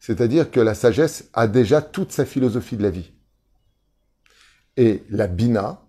C'est-à-dire 0.00 0.50
que 0.50 0.60
la 0.60 0.74
sagesse 0.74 1.30
a 1.34 1.46
déjà 1.46 1.82
toute 1.82 2.10
sa 2.12 2.24
philosophie 2.24 2.76
de 2.76 2.82
la 2.82 2.90
vie. 2.90 3.12
Et 4.76 5.04
la 5.08 5.28
bina 5.28 5.82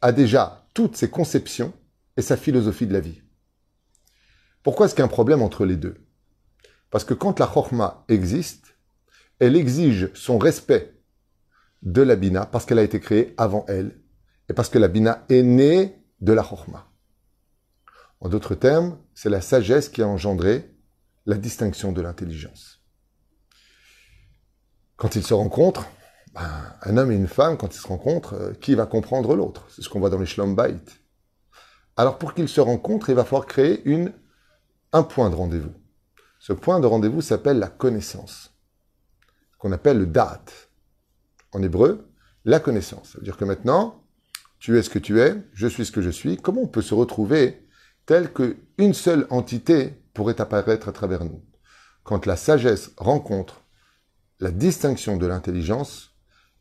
a 0.00 0.12
déjà 0.12 0.66
toutes 0.72 0.96
ses 0.96 1.10
conceptions 1.10 1.72
et 2.16 2.22
sa 2.22 2.36
philosophie 2.36 2.86
de 2.86 2.92
la 2.92 3.00
vie. 3.00 3.22
Pourquoi 4.62 4.86
est-ce 4.86 4.94
qu'il 4.94 5.02
y 5.02 5.02
a 5.02 5.06
un 5.06 5.08
problème 5.08 5.42
entre 5.42 5.66
les 5.66 5.76
deux? 5.76 5.96
Parce 6.90 7.04
que 7.04 7.14
quand 7.14 7.38
la 7.38 7.46
chorma 7.46 8.04
existe, 8.08 8.78
elle 9.40 9.56
exige 9.56 10.10
son 10.14 10.38
respect 10.38 10.93
de 11.84 12.02
la 12.02 12.16
bina 12.16 12.46
parce 12.46 12.64
qu'elle 12.64 12.78
a 12.78 12.82
été 12.82 12.98
créée 12.98 13.34
avant 13.36 13.64
elle 13.68 14.00
et 14.48 14.54
parce 14.54 14.68
que 14.68 14.78
la 14.78 14.88
bina 14.88 15.24
est 15.28 15.42
née 15.42 16.02
de 16.20 16.32
la 16.32 16.42
chorma. 16.42 16.90
En 18.20 18.28
d'autres 18.28 18.54
termes, 18.54 18.98
c'est 19.14 19.30
la 19.30 19.40
sagesse 19.40 19.88
qui 19.88 20.02
a 20.02 20.08
engendré 20.08 20.74
la 21.26 21.36
distinction 21.36 21.92
de 21.92 22.00
l'intelligence. 22.00 22.80
Quand 24.96 25.16
ils 25.16 25.24
se 25.24 25.34
rencontrent, 25.34 25.86
ben, 26.34 26.50
un 26.82 26.96
homme 26.96 27.12
et 27.12 27.16
une 27.16 27.28
femme, 27.28 27.56
quand 27.56 27.74
ils 27.74 27.78
se 27.78 27.86
rencontrent, 27.86 28.34
euh, 28.34 28.52
qui 28.54 28.74
va 28.74 28.86
comprendre 28.86 29.36
l'autre? 29.36 29.66
C'est 29.68 29.82
ce 29.82 29.88
qu'on 29.88 30.00
voit 30.00 30.10
dans 30.10 30.18
les 30.18 30.26
Shlom 30.26 30.56
Alors 31.96 32.18
pour 32.18 32.34
qu'ils 32.34 32.48
se 32.48 32.60
rencontrent, 32.60 33.10
il 33.10 33.14
va 33.14 33.24
falloir 33.24 33.46
créer 33.46 33.82
un 34.92 35.02
point 35.02 35.30
de 35.30 35.34
rendez-vous. 35.34 35.74
Ce 36.38 36.52
point 36.52 36.80
de 36.80 36.86
rendez-vous 36.86 37.20
s'appelle 37.20 37.58
la 37.58 37.68
connaissance, 37.68 38.54
qu'on 39.58 39.72
appelle 39.72 39.98
le 39.98 40.06
da'at. 40.06 40.44
En 41.54 41.62
hébreu, 41.62 42.10
la 42.44 42.60
connaissance. 42.60 43.12
Ça 43.12 43.18
veut 43.18 43.24
dire 43.24 43.36
que 43.36 43.44
maintenant, 43.44 44.04
tu 44.58 44.76
es 44.76 44.82
ce 44.82 44.90
que 44.90 44.98
tu 44.98 45.20
es, 45.20 45.36
je 45.54 45.66
suis 45.66 45.86
ce 45.86 45.92
que 45.92 46.02
je 46.02 46.10
suis. 46.10 46.36
Comment 46.36 46.62
on 46.62 46.66
peut 46.68 46.82
se 46.82 46.94
retrouver 46.94 47.66
tel 48.06 48.32
qu'une 48.32 48.92
seule 48.92 49.26
entité 49.30 49.94
pourrait 50.12 50.40
apparaître 50.40 50.88
à 50.88 50.92
travers 50.92 51.24
nous? 51.24 51.42
Quand 52.02 52.26
la 52.26 52.36
sagesse 52.36 52.90
rencontre 52.98 53.62
la 54.40 54.50
distinction 54.50 55.16
de 55.16 55.26
l'intelligence, 55.26 56.10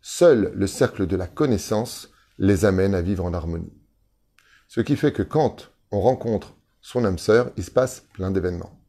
seul 0.01 0.53
le 0.55 0.67
cercle 0.67 1.07
de 1.07 1.15
la 1.15 1.27
connaissance 1.27 2.09
les 2.37 2.65
amène 2.65 2.93
à 2.93 3.01
vivre 3.01 3.25
en 3.25 3.33
harmonie. 3.33 3.73
Ce 4.67 4.79
qui 4.79 4.95
fait 4.95 5.11
que 5.11 5.23
quand 5.23 5.71
on 5.91 6.01
rencontre 6.01 6.55
son 6.81 7.03
âme 7.03 7.17
sœur, 7.17 7.51
il 7.57 7.63
se 7.63 7.71
passe 7.71 8.05
plein 8.13 8.31
d'événements. 8.31 8.79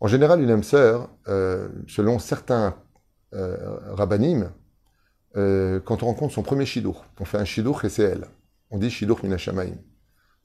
En 0.00 0.08
général, 0.08 0.42
une 0.42 0.50
âme 0.50 0.62
sœur, 0.62 1.10
euh, 1.28 1.68
selon 1.88 2.18
certains 2.18 2.76
euh, 3.36 3.78
rabbinim, 3.92 4.50
euh, 5.36 5.80
quand 5.80 6.02
on 6.02 6.06
rencontre 6.06 6.34
son 6.34 6.42
premier 6.42 6.66
shidur, 6.66 7.04
on 7.20 7.24
fait 7.24 7.38
un 7.38 7.44
shidur 7.44 7.84
et 7.84 7.88
c'est 7.88 8.02
elle. 8.02 8.26
On 8.70 8.78
dit 8.78 8.90
shidur 8.90 9.18
minashamaim. 9.22 9.74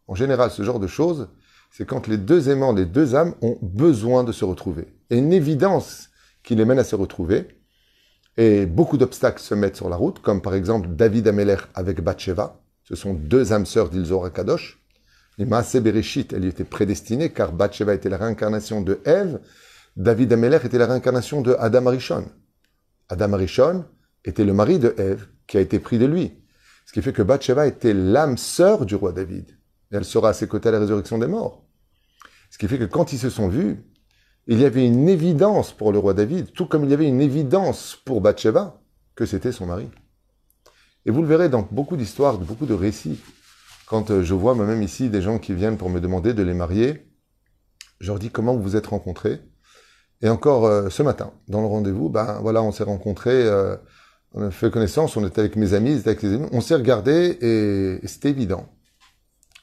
En 0.07 0.15
général, 0.15 0.51
ce 0.51 0.63
genre 0.63 0.79
de 0.79 0.87
choses, 0.87 1.29
c'est 1.71 1.85
quand 1.85 2.07
les 2.07 2.17
deux 2.17 2.49
aimants, 2.49 2.73
les 2.73 2.85
deux 2.85 3.15
âmes 3.15 3.33
ont 3.41 3.57
besoin 3.61 4.23
de 4.23 4.31
se 4.31 4.43
retrouver. 4.43 4.87
Et 5.09 5.17
une 5.17 5.31
évidence 5.31 6.09
qui 6.43 6.55
les 6.55 6.65
mène 6.65 6.79
à 6.79 6.83
se 6.83 6.95
retrouver. 6.95 7.47
Et 8.37 8.65
beaucoup 8.65 8.97
d'obstacles 8.97 9.41
se 9.41 9.53
mettent 9.55 9.75
sur 9.75 9.89
la 9.89 9.95
route, 9.95 10.19
comme 10.19 10.41
par 10.41 10.53
exemple 10.53 10.89
David 10.89 11.27
Ameler 11.27 11.57
avec 11.73 12.01
Bathsheba. 12.01 12.59
Ce 12.83 12.95
sont 12.95 13.13
deux 13.13 13.53
âmes 13.53 13.65
sœurs 13.65 13.89
d'Ilzor 13.89 14.31
Kadosh. 14.33 14.79
Et 15.37 15.45
Maase 15.45 15.77
Bereshit, 15.77 16.33
elle 16.33 16.45
y 16.45 16.47
était 16.47 16.63
prédestinée, 16.63 17.29
car 17.29 17.53
Bathsheba 17.53 17.93
était 17.93 18.09
la 18.09 18.17
réincarnation 18.17 18.81
de 18.81 18.99
Ève. 19.05 19.39
David 19.95 20.33
Ameler 20.33 20.59
était 20.63 20.77
la 20.77 20.87
réincarnation 20.87 21.41
de 21.41 21.55
Adam 21.59 21.87
Arishon. 21.87 22.25
Adam 23.11 23.33
Arishon 23.33 23.83
était 24.23 24.45
le 24.45 24.53
mari 24.53 24.79
de 24.79 24.95
Ève, 24.97 25.27
qui 25.45 25.57
a 25.57 25.59
été 25.59 25.79
pris 25.79 25.99
de 25.99 26.05
lui. 26.05 26.31
Ce 26.85 26.93
qui 26.93 27.01
fait 27.01 27.11
que 27.11 27.21
Bathsheba 27.21 27.67
était 27.67 27.93
l'âme 27.93 28.37
sœur 28.37 28.85
du 28.85 28.95
roi 28.95 29.11
David. 29.11 29.57
Elle 29.91 30.05
sera 30.05 30.29
à 30.29 30.33
ses 30.33 30.47
côtés 30.47 30.69
à 30.69 30.71
la 30.71 30.79
résurrection 30.79 31.17
des 31.17 31.27
morts. 31.27 31.65
Ce 32.49 32.57
qui 32.57 32.69
fait 32.69 32.79
que 32.79 32.85
quand 32.85 33.11
ils 33.11 33.19
se 33.19 33.29
sont 33.29 33.49
vus, 33.49 33.83
il 34.47 34.61
y 34.61 34.65
avait 34.65 34.87
une 34.87 35.09
évidence 35.09 35.73
pour 35.73 35.91
le 35.91 35.99
roi 35.99 36.13
David, 36.13 36.53
tout 36.53 36.65
comme 36.65 36.85
il 36.85 36.89
y 36.89 36.93
avait 36.93 37.07
une 37.07 37.19
évidence 37.19 37.97
pour 38.05 38.21
Bathsheba, 38.21 38.81
que 39.13 39.25
c'était 39.25 39.51
son 39.51 39.65
mari. 39.65 39.89
Et 41.05 41.11
vous 41.11 41.21
le 41.21 41.27
verrez 41.27 41.49
dans 41.49 41.67
beaucoup 41.69 41.97
d'histoires, 41.97 42.37
beaucoup 42.37 42.65
de 42.65 42.73
récits. 42.73 43.19
Quand 43.87 44.09
euh, 44.09 44.23
je 44.23 44.33
vois 44.33 44.55
moi-même 44.55 44.83
ici 44.83 45.09
des 45.09 45.21
gens 45.21 45.37
qui 45.37 45.53
viennent 45.53 45.77
pour 45.77 45.89
me 45.89 45.99
demander 45.99 46.33
de 46.33 46.43
les 46.43 46.53
marier, 46.53 47.11
je 47.99 48.07
leur 48.07 48.19
dis 48.19 48.29
comment 48.29 48.55
vous 48.55 48.63
vous 48.63 48.75
êtes 48.77 48.87
rencontrés? 48.87 49.41
Et 50.21 50.29
encore 50.29 50.65
euh, 50.65 50.89
ce 50.89 51.01
matin, 51.03 51.31
dans 51.47 51.61
le 51.61 51.67
rendez-vous, 51.67 52.09
ben 52.09 52.39
voilà, 52.41 52.61
on 52.61 52.71
s'est 52.71 52.83
rencontrés, 52.83 53.43
euh, 53.43 53.75
on 54.33 54.43
a 54.43 54.51
fait 54.51 54.69
connaissance, 54.69 55.17
on 55.17 55.25
était 55.25 55.39
avec 55.39 55.55
mes 55.55 55.73
amis, 55.73 56.01
on 56.51 56.61
s'est 56.61 56.75
regardé 56.75 57.37
et, 57.41 58.07
c'était 58.07 58.29
évident. 58.29 58.69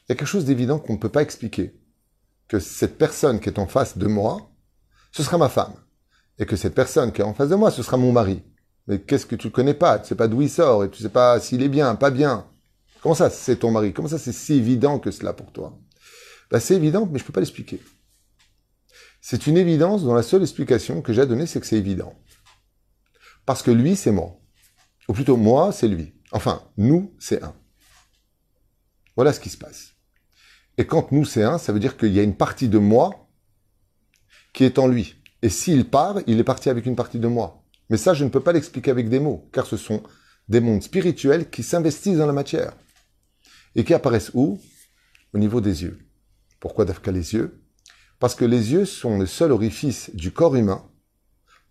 Il 0.09 0.13
y 0.13 0.13
a 0.13 0.17
quelque 0.17 0.27
chose 0.27 0.45
d'évident 0.45 0.79
qu'on 0.79 0.95
ne 0.95 0.99
peut 0.99 1.09
pas 1.09 1.23
expliquer. 1.23 1.75
Que 2.49 2.59
cette 2.59 2.97
personne 2.97 3.41
qui 3.41 3.51
est 3.51 3.59
en 3.59 3.67
face 3.67 3.99
de 3.99 4.07
moi, 4.07 4.51
ce 5.13 5.23
sera 5.23 5.37
ma 5.37 5.51
femme. 5.51 5.75
Et 6.39 6.47
que 6.47 6.57
cette 6.57 6.75
personne 6.75 7.13
qui 7.13 7.21
est 7.21 7.25
en 7.25 7.35
face 7.35 7.51
de 7.51 7.55
moi, 7.55 7.71
ce 7.71 7.83
sera 7.83 7.97
mon 7.99 8.11
mari. 8.11 8.43
Mais 8.87 9.01
qu'est-ce 9.01 9.27
que 9.27 9.37
tu 9.37 9.49
ne 9.49 9.53
connais 9.53 9.75
pas? 9.75 9.99
Tu 9.99 10.09
sais 10.09 10.15
pas 10.15 10.29
d'où 10.29 10.41
il 10.41 10.49
sort 10.49 10.83
et 10.83 10.91
tu 10.91 11.03
sais 11.03 11.11
pas 11.11 11.39
s'il 11.41 11.63
est 11.63 11.69
bien, 11.69 11.95
pas 11.95 12.11
bien. 12.11 12.47
Comment 13.03 13.15
ça, 13.15 13.29
c'est 13.29 13.57
ton 13.57 13.71
mari? 13.71 13.93
Comment 13.93 14.09
ça, 14.09 14.19
c'est 14.19 14.33
si 14.33 14.55
évident 14.55 14.99
que 14.99 15.11
cela 15.11 15.35
pour 15.35 15.53
toi? 15.53 15.79
Ben, 16.51 16.59
C'est 16.59 16.75
évident, 16.75 17.07
mais 17.11 17.19
je 17.19 17.25
peux 17.25 17.33
pas 17.33 17.41
l'expliquer. 17.41 17.81
C'est 19.21 19.47
une 19.47 19.57
évidence 19.57 20.05
dont 20.05 20.15
la 20.15 20.23
seule 20.23 20.43
explication 20.43 21.03
que 21.03 21.13
j'ai 21.13 21.23
à 21.23 21.27
donner, 21.27 21.47
c'est 21.47 21.61
que 21.61 21.67
c'est 21.67 21.77
évident. 21.77 22.15
Parce 23.47 23.63
que 23.63 23.71
lui, 23.71 23.97
c'est 23.97 24.13
moi. 24.13 24.39
Ou 25.09 25.13
plutôt, 25.13 25.37
moi, 25.37 25.73
c'est 25.73 25.89
lui. 25.89 26.15
Enfin, 26.33 26.63
nous, 26.77 27.15
c'est 27.19 27.43
un. 27.43 27.55
Voilà 29.17 29.33
ce 29.33 29.41
qui 29.41 29.49
se 29.49 29.57
passe. 29.57 29.95
Et 30.77 30.87
quand 30.87 31.11
nous, 31.11 31.25
c'est 31.25 31.43
un, 31.43 31.59
ça 31.59 31.73
veut 31.73 31.81
dire 31.81 31.97
qu'il 31.97 32.13
y 32.13 32.21
a 32.21 32.23
une 32.23 32.37
partie 32.37 32.69
de 32.69 32.79
moi 32.79 33.29
qui 34.53 34.65
est 34.65 34.79
en 34.79 34.87
lui. 34.87 35.17
Et 35.43 35.49
s'il 35.49 35.89
part, 35.89 36.19
il 36.27 36.39
est 36.39 36.45
parti 36.45 36.69
avec 36.69 36.87
une 36.87 36.97
partie 36.97 37.19
de 37.19 37.27
moi. 37.27 37.65
Mais 37.91 37.97
ça, 37.97 38.15
je 38.15 38.25
ne 38.25 38.29
peux 38.29 38.41
pas 38.41 38.53
l'expliquer 38.53 38.91
avec 38.91 39.09
des 39.09 39.19
mots, 39.19 39.49
car 39.53 39.67
ce 39.67 39.77
sont 39.77 40.03
des 40.49 40.61
mondes 40.61 40.83
spirituels 40.83 41.51
qui 41.51 41.63
s'investissent 41.63 42.19
dans 42.19 42.27
la 42.27 42.33
matière. 42.33 42.75
Et 43.75 43.85
qui 43.85 43.95
apparaissent 43.95 44.31
où? 44.35 44.61
Au 45.33 45.39
niveau 45.39 45.61
des 45.61 45.83
yeux. 45.83 45.99
Pourquoi? 46.61 46.85
d'Afka 46.85 47.11
les 47.11 47.35
yeux 47.35 47.61
Parce 48.19 48.35
que 48.35 48.45
les 48.45 48.73
yeux 48.73 48.85
sont 48.85 49.19
le 49.19 49.27
seul 49.27 49.53
orifice 49.53 50.11
du 50.15 50.33
corps 50.33 50.57
humain 50.57 50.83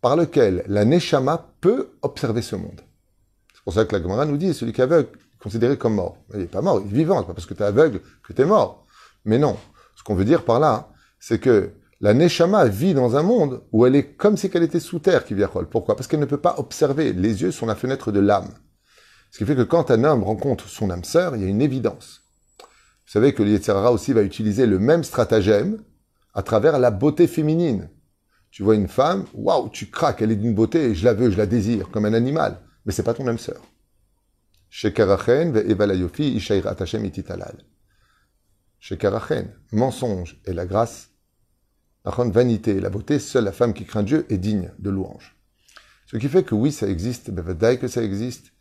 par 0.01 0.15
lequel 0.15 0.63
la 0.67 0.85
Neshama 0.85 1.53
peut 1.59 1.89
observer 2.01 2.41
ce 2.41 2.55
monde. 2.55 2.81
C'est 3.53 3.63
pour 3.63 3.73
ça 3.73 3.85
que 3.85 3.95
la 3.95 4.01
Gemara 4.01 4.25
nous 4.25 4.37
dit, 4.37 4.53
celui 4.53 4.71
qui 4.71 4.81
est 4.81 4.85
aveugle, 4.85 5.09
considéré 5.39 5.77
comme 5.77 5.95
mort. 5.95 6.17
Il 6.33 6.39
n'est 6.39 6.45
pas 6.45 6.61
mort, 6.61 6.81
il 6.83 6.87
est 6.87 6.97
vivant, 6.97 7.19
c'est 7.19 7.27
pas 7.27 7.33
parce 7.33 7.45
que 7.45 7.53
tu 7.53 7.61
es 7.61 7.65
aveugle 7.65 8.01
que 8.23 8.33
tu 8.33 8.41
es 8.41 8.45
mort. 8.45 8.85
Mais 9.25 9.39
non, 9.39 9.57
ce 9.95 10.03
qu'on 10.03 10.15
veut 10.15 10.25
dire 10.25 10.45
par 10.45 10.59
là, 10.59 10.89
c'est 11.19 11.39
que 11.39 11.71
la 11.99 12.13
Neshama 12.13 12.65
vit 12.65 12.93
dans 12.93 13.15
un 13.15 13.23
monde 13.23 13.63
où 13.71 13.85
elle 13.85 13.95
est 13.95 14.13
comme 14.13 14.37
si 14.37 14.49
elle 14.53 14.63
était 14.63 14.79
sous 14.79 14.99
terre, 14.99 15.25
qui 15.25 15.33
vient 15.33 15.49
Pourquoi? 15.71 15.95
Parce 15.95 16.07
qu'elle 16.07 16.19
ne 16.19 16.25
peut 16.25 16.37
pas 16.37 16.55
observer. 16.59 17.11
Les 17.11 17.41
yeux 17.41 17.51
sont 17.51 17.65
la 17.65 17.75
fenêtre 17.75 18.11
de 18.11 18.19
l'âme. 18.19 18.49
Ce 19.31 19.39
qui 19.39 19.45
fait 19.45 19.55
que 19.55 19.63
quand 19.63 19.91
un 19.91 20.03
homme 20.03 20.23
rencontre 20.23 20.69
son 20.69 20.89
âme 20.89 21.03
sœur, 21.03 21.35
il 21.35 21.41
y 21.41 21.45
a 21.45 21.49
une 21.49 21.61
évidence. 21.61 22.21
Vous 22.59 23.11
savez 23.11 23.33
que 23.33 23.41
l'Yetzirara 23.41 23.91
aussi 23.91 24.13
va 24.13 24.21
utiliser 24.21 24.65
le 24.65 24.79
même 24.79 25.03
stratagème 25.03 25.81
à 26.37 26.43
travers 26.43 26.77
la 26.77 26.91
beauté 26.91 27.25
féminine. 27.25 27.89
Tu 28.51 28.61
vois 28.61 28.75
une 28.75 28.87
femme, 28.87 29.25
waouh, 29.33 29.69
tu 29.69 29.87
craques, 29.89 30.21
elle 30.21 30.31
est 30.31 30.35
d'une 30.35 30.53
beauté, 30.53 30.93
je 30.93 31.03
la 31.03 31.15
veux, 31.15 31.31
je 31.31 31.37
la 31.37 31.47
désire, 31.47 31.89
comme 31.89 32.05
un 32.05 32.13
animal. 32.13 32.61
Mais 32.85 32.91
c'est 32.91 33.01
pas 33.01 33.15
ton 33.15 33.27
âme 33.27 33.39
sœur. 33.39 33.63
Shekarachen 34.69 35.51
mensonge 39.71 40.39
et 40.45 40.53
la 40.53 40.67
grâce 40.67 41.09
la 42.05 42.11
vanité 42.11 42.77
et 42.77 42.81
la 42.81 42.91
beauté, 42.91 43.17
seule 43.17 43.45
la 43.45 43.51
femme 43.51 43.73
qui 43.73 43.85
craint 43.85 44.03
Dieu 44.03 44.27
est 44.29 44.37
digne 44.37 44.71
de 44.77 44.91
louange. 44.91 45.35
Ce 46.05 46.17
qui 46.17 46.29
fait 46.29 46.43
que 46.43 46.53
oui, 46.53 46.71
ça 46.71 46.87
existe, 46.87 47.31
ben, 47.31 47.77
que 47.77 47.87
ça 47.87 48.03
existe, 48.03 48.53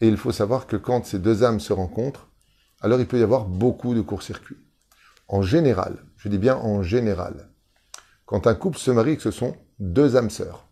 et 0.00 0.06
il 0.06 0.16
faut 0.16 0.30
savoir 0.32 0.68
que 0.68 0.76
quand 0.76 1.04
ces 1.04 1.18
deux 1.18 1.42
âmes 1.42 1.60
se 1.60 1.72
rencontrent, 1.72 2.30
alors 2.80 3.00
il 3.00 3.06
peut 3.06 3.18
y 3.18 3.24
avoir 3.24 3.46
beaucoup 3.46 3.94
de 3.94 4.00
court-circuits. 4.00 4.56
En 5.26 5.42
général, 5.42 6.05
je 6.16 6.28
dis 6.28 6.38
bien 6.38 6.56
en 6.56 6.82
général, 6.82 7.50
quand 8.24 8.46
un 8.46 8.54
couple 8.54 8.78
se 8.78 8.90
marie, 8.90 9.16
que 9.16 9.22
ce 9.22 9.30
sont 9.30 9.56
deux 9.78 10.16
âmes 10.16 10.30
sœurs, 10.30 10.66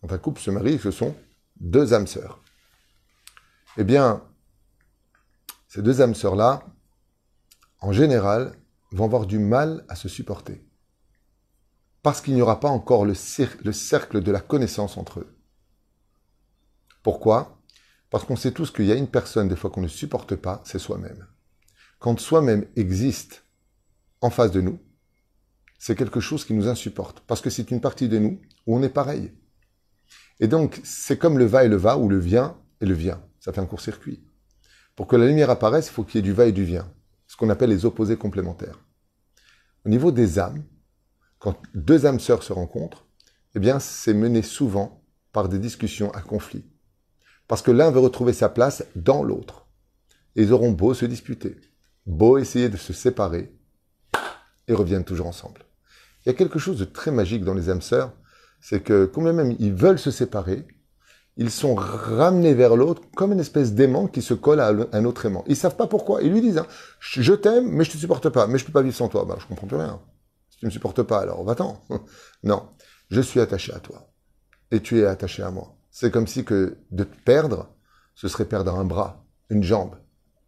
quand 0.00 0.12
un 0.12 0.18
couple 0.18 0.40
se 0.40 0.50
marie, 0.50 0.76
que 0.76 0.82
ce 0.82 0.90
sont 0.90 1.14
deux 1.56 1.92
âmes 1.94 2.06
sœurs, 2.06 2.40
eh 3.76 3.84
bien, 3.84 4.22
ces 5.68 5.82
deux 5.82 6.00
âmes 6.00 6.14
sœurs-là, 6.14 6.62
en 7.80 7.92
général, 7.92 8.52
vont 8.92 9.06
avoir 9.06 9.26
du 9.26 9.38
mal 9.38 9.84
à 9.88 9.96
se 9.96 10.08
supporter. 10.08 10.64
Parce 12.02 12.20
qu'il 12.20 12.34
n'y 12.34 12.42
aura 12.42 12.60
pas 12.60 12.68
encore 12.68 13.04
le, 13.04 13.14
cercle 13.14 14.20
de 14.20 14.32
la 14.32 14.40
connaissance 14.40 14.96
entre 14.98 15.20
eux. 15.20 15.36
Pourquoi? 17.02 17.58
Parce 18.10 18.24
qu'on 18.24 18.36
sait 18.36 18.52
tous 18.52 18.70
qu'il 18.70 18.84
y 18.84 18.92
a 18.92 18.96
une 18.96 19.08
personne, 19.08 19.48
des 19.48 19.56
fois, 19.56 19.70
qu'on 19.70 19.80
ne 19.80 19.88
supporte 19.88 20.36
pas, 20.36 20.60
c'est 20.64 20.78
soi-même. 20.78 21.26
Quand 21.98 22.18
soi-même 22.20 22.66
existe 22.76 23.44
en 24.22 24.30
face 24.30 24.52
de 24.52 24.60
nous, 24.60 24.78
c'est 25.78 25.96
quelque 25.96 26.20
chose 26.20 26.44
qui 26.44 26.54
nous 26.54 26.68
insupporte, 26.68 27.20
parce 27.26 27.40
que 27.40 27.50
c'est 27.50 27.70
une 27.70 27.80
partie 27.80 28.08
de 28.08 28.18
nous 28.18 28.40
où 28.66 28.76
on 28.76 28.82
est 28.82 28.88
pareil. 28.88 29.32
Et 30.40 30.46
donc, 30.46 30.80
c'est 30.84 31.18
comme 31.18 31.38
le 31.38 31.44
va 31.44 31.64
et 31.64 31.68
le 31.68 31.76
va, 31.76 31.98
ou 31.98 32.08
le 32.08 32.18
vient 32.18 32.56
et 32.80 32.86
le 32.86 32.94
vient. 32.94 33.20
Ça 33.40 33.52
fait 33.52 33.60
un 33.60 33.66
court-circuit. 33.66 34.22
Pour 34.94 35.08
que 35.08 35.16
la 35.16 35.26
lumière 35.26 35.50
apparaisse, 35.50 35.88
il 35.88 35.92
faut 35.92 36.04
qu'il 36.04 36.16
y 36.16 36.18
ait 36.20 36.22
du 36.22 36.32
va 36.32 36.46
et 36.46 36.52
du 36.52 36.64
vient, 36.64 36.88
ce 37.26 37.36
qu'on 37.36 37.50
appelle 37.50 37.70
les 37.70 37.84
opposés 37.84 38.16
complémentaires. 38.16 38.78
Au 39.84 39.88
niveau 39.88 40.12
des 40.12 40.38
âmes, 40.38 40.62
quand 41.40 41.60
deux 41.74 42.06
âmes 42.06 42.20
sœurs 42.20 42.44
se 42.44 42.52
rencontrent, 42.52 43.06
eh 43.56 43.58
bien, 43.58 43.80
c'est 43.80 44.14
mené 44.14 44.42
souvent 44.42 45.02
par 45.32 45.48
des 45.48 45.58
discussions 45.58 46.12
à 46.12 46.20
conflit. 46.20 46.64
Parce 47.48 47.62
que 47.62 47.72
l'un 47.72 47.90
veut 47.90 47.98
retrouver 47.98 48.32
sa 48.32 48.48
place 48.48 48.84
dans 48.94 49.24
l'autre. 49.24 49.66
Et 50.36 50.42
ils 50.44 50.52
auront 50.52 50.70
beau 50.70 50.94
se 50.94 51.04
disputer, 51.06 51.56
beau 52.06 52.38
essayer 52.38 52.68
de 52.68 52.76
se 52.76 52.92
séparer, 52.92 53.52
et 54.68 54.74
reviennent 54.74 55.04
toujours 55.04 55.26
ensemble. 55.26 55.62
Il 56.24 56.28
y 56.28 56.30
a 56.30 56.34
quelque 56.34 56.58
chose 56.58 56.78
de 56.78 56.84
très 56.84 57.10
magique 57.10 57.44
dans 57.44 57.54
les 57.54 57.70
âmes 57.70 57.82
sœurs, 57.82 58.12
c'est 58.60 58.80
que, 58.80 59.06
combien 59.06 59.32
même 59.32 59.56
ils 59.58 59.74
veulent 59.74 59.98
se 59.98 60.10
séparer, 60.10 60.66
ils 61.36 61.50
sont 61.50 61.74
ramenés 61.74 62.54
vers 62.54 62.76
l'autre 62.76 63.02
comme 63.16 63.32
une 63.32 63.40
espèce 63.40 63.72
d'aimant 63.72 64.06
qui 64.06 64.22
se 64.22 64.34
colle 64.34 64.60
à 64.60 64.72
un 64.92 65.04
autre 65.04 65.26
aimant. 65.26 65.44
Ils 65.46 65.56
savent 65.56 65.76
pas 65.76 65.86
pourquoi. 65.86 66.22
Ils 66.22 66.30
lui 66.30 66.42
disent, 66.42 66.58
hein, 66.58 66.66
je 67.00 67.32
t'aime, 67.32 67.68
mais 67.70 67.84
je 67.84 67.92
te 67.92 67.96
supporte 67.96 68.28
pas, 68.28 68.46
mais 68.46 68.58
je 68.58 68.64
peux 68.64 68.72
pas 68.72 68.82
vivre 68.82 68.94
sans 68.94 69.08
toi. 69.08 69.24
Ben, 69.24 69.36
je 69.40 69.46
comprends 69.46 69.66
plus 69.66 69.78
rien. 69.78 70.00
Tu 70.58 70.64
ne 70.64 70.68
me 70.68 70.72
supportes 70.72 71.02
pas, 71.02 71.20
alors 71.20 71.42
va-t'en. 71.42 71.80
non, 72.44 72.68
je 73.10 73.20
suis 73.20 73.40
attaché 73.40 73.72
à 73.72 73.80
toi. 73.80 74.12
Et 74.70 74.80
tu 74.80 75.00
es 75.00 75.06
attaché 75.06 75.42
à 75.42 75.50
moi. 75.50 75.74
C'est 75.90 76.10
comme 76.10 76.26
si 76.26 76.44
que 76.44 76.76
de 76.90 77.04
te 77.04 77.16
perdre, 77.24 77.68
ce 78.14 78.28
serait 78.28 78.44
perdre 78.44 78.74
un 78.78 78.84
bras, 78.84 79.24
une 79.50 79.62
jambe. 79.62 79.96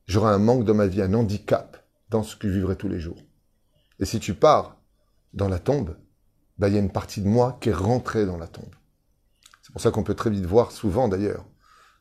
J'aurais 0.06 0.32
un 0.32 0.38
manque 0.38 0.64
dans 0.64 0.74
ma 0.74 0.86
vie, 0.86 1.02
un 1.02 1.14
handicap. 1.14 1.78
dans 2.10 2.22
ce 2.22 2.36
que 2.36 2.48
je 2.48 2.54
vivrai 2.54 2.76
tous 2.76 2.88
les 2.88 3.00
jours. 3.00 3.16
Et 3.98 4.04
si 4.04 4.20
tu 4.20 4.34
pars 4.34 4.76
dans 5.32 5.48
la 5.48 5.58
tombe, 5.58 5.96
bah, 6.58 6.68
il 6.68 6.74
y 6.74 6.76
a 6.76 6.80
une 6.80 6.92
partie 6.92 7.20
de 7.20 7.28
moi 7.28 7.58
qui 7.60 7.70
est 7.70 7.74
rentrée 7.74 8.26
dans 8.26 8.36
la 8.36 8.46
tombe. 8.46 8.74
C'est 9.62 9.72
pour 9.72 9.80
ça 9.80 9.90
qu'on 9.90 10.02
peut 10.02 10.14
très 10.14 10.30
vite 10.30 10.44
voir, 10.44 10.72
souvent 10.72 11.08
d'ailleurs, 11.08 11.44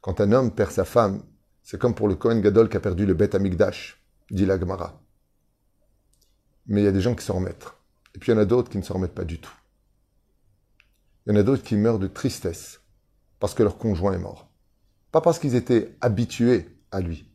quand 0.01 0.19
un 0.21 0.31
homme 0.31 0.51
perd 0.51 0.71
sa 0.71 0.85
femme, 0.85 1.23
c'est 1.61 1.79
comme 1.79 1.95
pour 1.95 2.07
le 2.07 2.15
Kohen 2.15 2.41
Gadol 2.41 2.69
qui 2.69 2.77
a 2.77 2.81
perdu 2.81 3.05
le 3.05 3.13
Beth 3.13 3.35
Amigdash, 3.35 4.03
dit 4.29 4.45
la 4.45 4.59
Gemara. 4.59 5.01
Mais 6.67 6.81
il 6.81 6.83
y 6.83 6.87
a 6.87 6.91
des 6.91 7.01
gens 7.01 7.15
qui 7.15 7.25
s'en 7.25 7.35
remettent. 7.35 7.73
Et 8.13 8.19
puis 8.19 8.31
il 8.31 8.35
y 8.35 8.37
en 8.37 8.41
a 8.41 8.45
d'autres 8.45 8.69
qui 8.69 8.77
ne 8.77 8.83
s'en 8.83 8.95
remettent 8.95 9.15
pas 9.15 9.23
du 9.23 9.39
tout. 9.39 9.53
Il 11.25 11.33
y 11.33 11.37
en 11.37 11.39
a 11.39 11.43
d'autres 11.43 11.63
qui 11.63 11.75
meurent 11.75 11.99
de 11.99 12.07
tristesse 12.07 12.81
parce 13.39 13.53
que 13.53 13.63
leur 13.63 13.77
conjoint 13.77 14.13
est 14.13 14.19
mort. 14.19 14.49
Pas 15.11 15.21
parce 15.21 15.39
qu'ils 15.39 15.55
étaient 15.55 15.95
habitués 16.01 16.77
à 16.91 16.99
lui. 16.99 17.31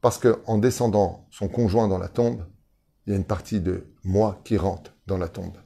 Parce 0.00 0.18
qu'en 0.18 0.58
descendant 0.58 1.26
son 1.30 1.48
conjoint 1.48 1.88
dans 1.88 1.98
la 1.98 2.08
tombe, 2.08 2.46
il 3.08 3.12
y 3.12 3.14
a 3.14 3.16
une 3.16 3.24
partie 3.24 3.60
de 3.60 3.86
moi 4.04 4.38
qui 4.44 4.58
rentre 4.58 4.92
dans 5.06 5.16
la 5.16 5.28
tombe. 5.28 5.56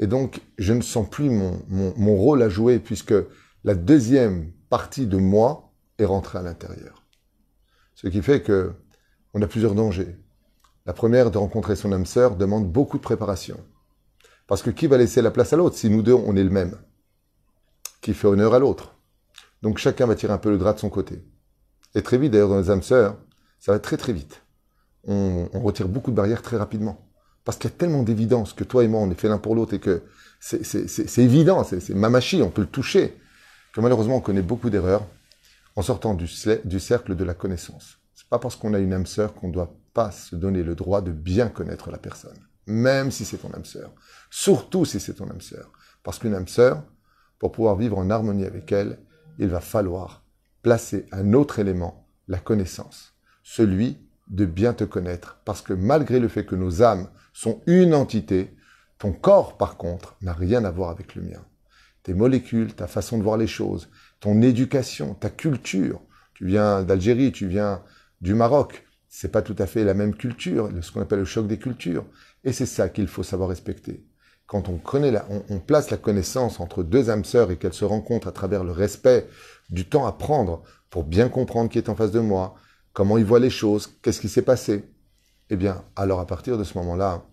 Et 0.00 0.08
donc, 0.08 0.40
je 0.58 0.72
ne 0.72 0.80
sens 0.80 1.08
plus 1.08 1.30
mon, 1.30 2.16
rôle 2.16 2.42
à 2.42 2.48
jouer 2.48 2.80
puisque 2.80 3.14
la 3.62 3.76
deuxième 3.76 4.50
partie 4.68 5.06
de 5.06 5.18
moi 5.18 5.72
est 5.98 6.04
rentrée 6.04 6.40
à 6.40 6.42
l'intérieur. 6.42 7.04
Ce 7.94 8.08
qui 8.08 8.20
fait 8.22 8.42
que 8.42 8.72
on 9.34 9.42
a 9.42 9.46
plusieurs 9.46 9.76
dangers. 9.76 10.16
La 10.84 10.92
première, 10.92 11.30
de 11.30 11.38
rencontrer 11.38 11.76
son 11.76 11.92
âme 11.92 12.06
sœur, 12.06 12.34
demande 12.34 12.68
beaucoup 12.72 12.96
de 12.96 13.02
préparation. 13.02 13.60
Parce 14.48 14.62
que 14.62 14.70
qui 14.70 14.88
va 14.88 14.96
laisser 14.96 15.22
la 15.22 15.30
place 15.30 15.52
à 15.52 15.56
l'autre 15.56 15.76
si 15.76 15.88
nous 15.88 16.02
deux, 16.02 16.14
on 16.14 16.34
est 16.34 16.42
le 16.42 16.50
même? 16.50 16.76
Qui 18.00 18.14
fait 18.14 18.26
honneur 18.26 18.52
à 18.52 18.58
l'autre? 18.58 18.96
Donc 19.62 19.78
chacun 19.78 20.06
va 20.06 20.16
tirer 20.16 20.32
un 20.32 20.38
peu 20.38 20.50
le 20.50 20.58
drap 20.58 20.72
de 20.72 20.80
son 20.80 20.90
côté. 20.90 21.22
Et 21.94 22.02
très 22.02 22.18
vite, 22.18 22.32
d'ailleurs, 22.32 22.48
dans 22.48 22.58
les 22.58 22.70
âmes 22.70 22.82
sœurs, 22.82 23.16
ça 23.60 23.70
va 23.70 23.78
très 23.78 23.96
très 23.96 24.12
vite. 24.12 24.42
On, 25.10 25.48
retire 25.54 25.88
beaucoup 25.88 26.10
de 26.10 26.16
barrières 26.16 26.42
très 26.42 26.56
rapidement. 26.56 27.08
Parce 27.44 27.56
qu'il 27.56 27.70
y 27.70 27.72
a 27.72 27.76
tellement 27.76 28.02
d'évidence 28.02 28.52
que 28.52 28.62
toi 28.62 28.84
et 28.84 28.88
moi, 28.88 29.00
on 29.00 29.10
est 29.10 29.18
fait 29.18 29.28
l'un 29.28 29.38
pour 29.38 29.54
l'autre 29.54 29.74
et 29.74 29.80
que 29.80 30.02
c'est 30.38 31.18
évident, 31.18 31.64
c'est 31.64 31.90
mamachi, 31.90 32.42
on 32.42 32.50
peut 32.50 32.60
le 32.60 32.68
toucher. 32.68 33.16
Que 33.74 33.80
malheureusement, 33.80 34.16
on 34.16 34.20
connaît 34.20 34.42
beaucoup 34.42 34.70
d'erreurs 34.70 35.06
en 35.74 35.82
sortant 35.82 36.14
du, 36.14 36.28
du, 36.64 36.80
cercle 36.80 37.16
de 37.16 37.24
la 37.24 37.34
connaissance. 37.34 37.98
C'est 38.14 38.28
pas 38.28 38.38
parce 38.38 38.56
qu'on 38.56 38.74
a 38.74 38.78
une 38.78 38.92
âme 38.92 39.06
sœur 39.06 39.34
qu'on 39.34 39.48
ne 39.48 39.52
doit 39.52 39.74
pas 39.94 40.10
se 40.10 40.36
donner 40.36 40.62
le 40.62 40.74
droit 40.74 41.00
de 41.00 41.10
bien 41.10 41.48
connaître 41.48 41.90
la 41.90 41.98
personne. 41.98 42.36
Même 42.66 43.10
si 43.10 43.24
c'est 43.24 43.38
ton 43.38 43.52
âme 43.54 43.64
sœur. 43.64 43.92
Surtout 44.30 44.84
si 44.84 45.00
c'est 45.00 45.14
ton 45.14 45.30
âme 45.30 45.40
sœur. 45.40 45.72
Parce 46.02 46.18
qu'une 46.18 46.34
âme 46.34 46.48
sœur, 46.48 46.82
pour 47.38 47.52
pouvoir 47.52 47.76
vivre 47.76 47.96
en 47.96 48.10
harmonie 48.10 48.44
avec 48.44 48.72
elle, 48.72 48.98
il 49.38 49.48
va 49.48 49.60
falloir 49.60 50.24
placer 50.62 51.06
un 51.12 51.32
autre 51.32 51.58
élément, 51.58 52.08
la 52.26 52.38
connaissance. 52.38 53.14
Celui 53.42 53.98
de 54.28 54.44
bien 54.44 54.72
te 54.74 54.84
connaître. 54.84 55.40
Parce 55.44 55.62
que 55.62 55.72
malgré 55.72 56.20
le 56.20 56.28
fait 56.28 56.44
que 56.44 56.56
nos 56.56 56.82
âmes 56.82 57.08
sont 57.38 57.60
une 57.66 57.94
entité. 57.94 58.54
Ton 58.98 59.12
corps, 59.12 59.56
par 59.56 59.76
contre, 59.76 60.16
n'a 60.22 60.32
rien 60.32 60.64
à 60.64 60.72
voir 60.72 60.90
avec 60.90 61.14
le 61.14 61.22
mien. 61.22 61.44
Tes 62.02 62.14
molécules, 62.14 62.74
ta 62.74 62.88
façon 62.88 63.16
de 63.16 63.22
voir 63.22 63.36
les 63.36 63.46
choses, 63.46 63.88
ton 64.18 64.42
éducation, 64.42 65.14
ta 65.14 65.30
culture. 65.30 66.00
Tu 66.34 66.46
viens 66.46 66.82
d'Algérie, 66.82 67.30
tu 67.30 67.46
viens 67.46 67.82
du 68.20 68.34
Maroc. 68.34 68.84
C'est 69.08 69.30
pas 69.30 69.42
tout 69.42 69.54
à 69.58 69.66
fait 69.66 69.84
la 69.84 69.94
même 69.94 70.16
culture, 70.16 70.68
ce 70.80 70.90
qu'on 70.90 71.00
appelle 71.00 71.20
le 71.20 71.24
choc 71.24 71.46
des 71.46 71.58
cultures. 71.58 72.04
Et 72.42 72.52
c'est 72.52 72.66
ça 72.66 72.88
qu'il 72.88 73.06
faut 73.06 73.22
savoir 73.22 73.48
respecter. 73.50 74.04
Quand 74.48 74.68
on 74.68 74.78
connaît 74.78 75.12
on, 75.50 75.60
place 75.60 75.90
la 75.90 75.96
connaissance 75.96 76.58
entre 76.58 76.82
deux 76.82 77.10
âmes 77.10 77.24
sœurs 77.24 77.50
et 77.50 77.56
qu'elles 77.56 77.74
se 77.74 77.84
rencontrent 77.84 78.28
à 78.28 78.32
travers 78.32 78.64
le 78.64 78.72
respect, 78.72 79.28
du 79.70 79.88
temps 79.88 80.06
à 80.06 80.12
prendre 80.12 80.62
pour 80.90 81.04
bien 81.04 81.28
comprendre 81.28 81.70
qui 81.70 81.78
est 81.78 81.88
en 81.90 81.94
face 81.94 82.10
de 82.10 82.20
moi, 82.20 82.56
comment 82.92 83.18
ils 83.18 83.24
voient 83.24 83.40
les 83.40 83.50
choses, 83.50 83.98
qu'est-ce 84.02 84.20
qui 84.20 84.28
s'est 84.28 84.42
passé, 84.42 84.84
eh 85.50 85.56
bien, 85.56 85.84
alors 85.96 86.20
à 86.20 86.26
partir 86.26 86.58
de 86.58 86.64
ce 86.64 86.76
moment-là, 86.78 87.24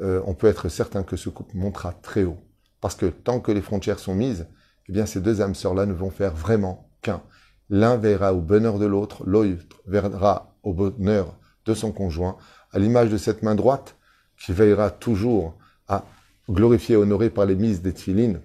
euh, 0.00 0.20
on 0.26 0.34
peut 0.34 0.46
être 0.46 0.68
certain 0.68 1.02
que 1.02 1.16
ce 1.16 1.28
couple 1.28 1.56
montera 1.56 1.92
très 1.92 2.24
haut. 2.24 2.38
Parce 2.80 2.94
que 2.94 3.06
tant 3.06 3.40
que 3.40 3.52
les 3.52 3.62
frontières 3.62 3.98
sont 3.98 4.14
mises, 4.14 4.46
eh 4.88 4.92
bien, 4.92 5.06
ces 5.06 5.20
deux 5.20 5.40
âmes 5.40 5.54
sœurs-là 5.54 5.86
ne 5.86 5.92
vont 5.92 6.10
faire 6.10 6.34
vraiment 6.34 6.90
qu'un. 7.02 7.22
L'un 7.70 7.96
verra 7.96 8.32
au 8.32 8.40
bonheur 8.40 8.78
de 8.78 8.86
l'autre, 8.86 9.24
l'autre 9.26 9.82
verra 9.86 10.56
au 10.62 10.72
bonheur 10.72 11.36
de 11.66 11.74
son 11.74 11.92
conjoint, 11.92 12.36
à 12.72 12.78
l'image 12.78 13.10
de 13.10 13.16
cette 13.16 13.42
main 13.42 13.54
droite 13.54 13.96
qui 14.38 14.52
veillera 14.52 14.90
toujours 14.90 15.58
à 15.86 16.04
glorifier 16.48 16.94
et 16.94 16.98
honorer 16.98 17.30
par 17.30 17.46
les 17.46 17.56
mises 17.56 17.82
des 17.82 17.92
tfilines. 17.92 18.40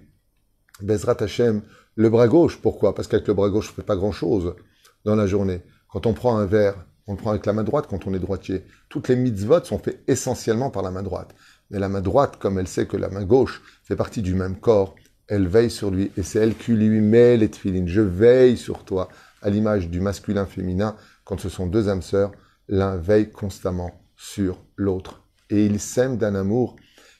Bezrat 0.82 1.16
Hashem, 1.20 1.62
le 1.94 2.10
bras 2.10 2.28
gauche, 2.28 2.58
pourquoi? 2.60 2.94
Parce 2.94 3.08
qu'avec 3.08 3.26
le 3.28 3.34
bras 3.34 3.48
gauche, 3.48 3.68
on 3.68 3.72
ne 3.72 3.76
fait 3.76 3.82
pas 3.82 3.96
grand-chose 3.96 4.56
dans 5.04 5.14
la 5.14 5.26
journée. 5.26 5.62
Quand 5.94 6.06
on 6.06 6.12
prend 6.12 6.36
un 6.36 6.44
verre 6.44 6.74
on 7.06 7.12
le 7.12 7.18
prend 7.18 7.30
avec 7.30 7.46
la 7.46 7.52
main 7.52 7.64
droite 7.64 7.86
quand 7.88 8.06
on 8.06 8.14
est 8.14 8.18
droitier. 8.18 8.64
Toutes 8.88 9.08
les 9.08 9.16
mitzvot 9.16 9.62
sont 9.64 9.78
faites 9.78 10.02
essentiellement 10.08 10.70
par 10.70 10.82
la 10.82 10.90
main 10.90 11.02
droite. 11.02 11.34
Mais 11.70 11.78
la 11.78 11.88
main 11.88 12.00
droite, 12.00 12.36
comme 12.38 12.58
elle 12.58 12.66
sait 12.66 12.86
que 12.86 12.96
la 12.96 13.10
main 13.10 13.24
gauche 13.24 13.62
fait 13.84 13.94
partie 13.94 14.22
du 14.22 14.34
même 14.34 14.56
corps, 14.56 14.94
elle 15.28 15.46
veille 15.46 15.70
sur 15.70 15.90
lui 15.90 16.10
et 16.16 16.22
c'est 16.22 16.38
elle 16.38 16.56
qui 16.56 16.72
lui 16.72 17.00
met 17.00 17.36
les 17.36 17.50
tefillines. 17.50 17.88
Je 17.88 18.00
veille 18.00 18.56
sur 18.56 18.84
toi, 18.84 19.08
à 19.42 19.50
l'image 19.50 19.88
du 19.88 20.00
masculin 20.00 20.46
féminin, 20.46 20.96
quand 21.24 21.38
ce 21.38 21.48
sont 21.48 21.66
deux 21.66 21.88
âmes 21.88 22.02
sœurs, 22.02 22.32
l'un 22.68 22.96
veille 22.96 23.30
constamment 23.30 24.02
sur 24.16 24.64
l'autre. 24.76 25.22
Et 25.50 25.66
ils 25.66 25.80
s'aiment 25.80 26.16
d'un 26.16 26.34
amour 26.34 26.76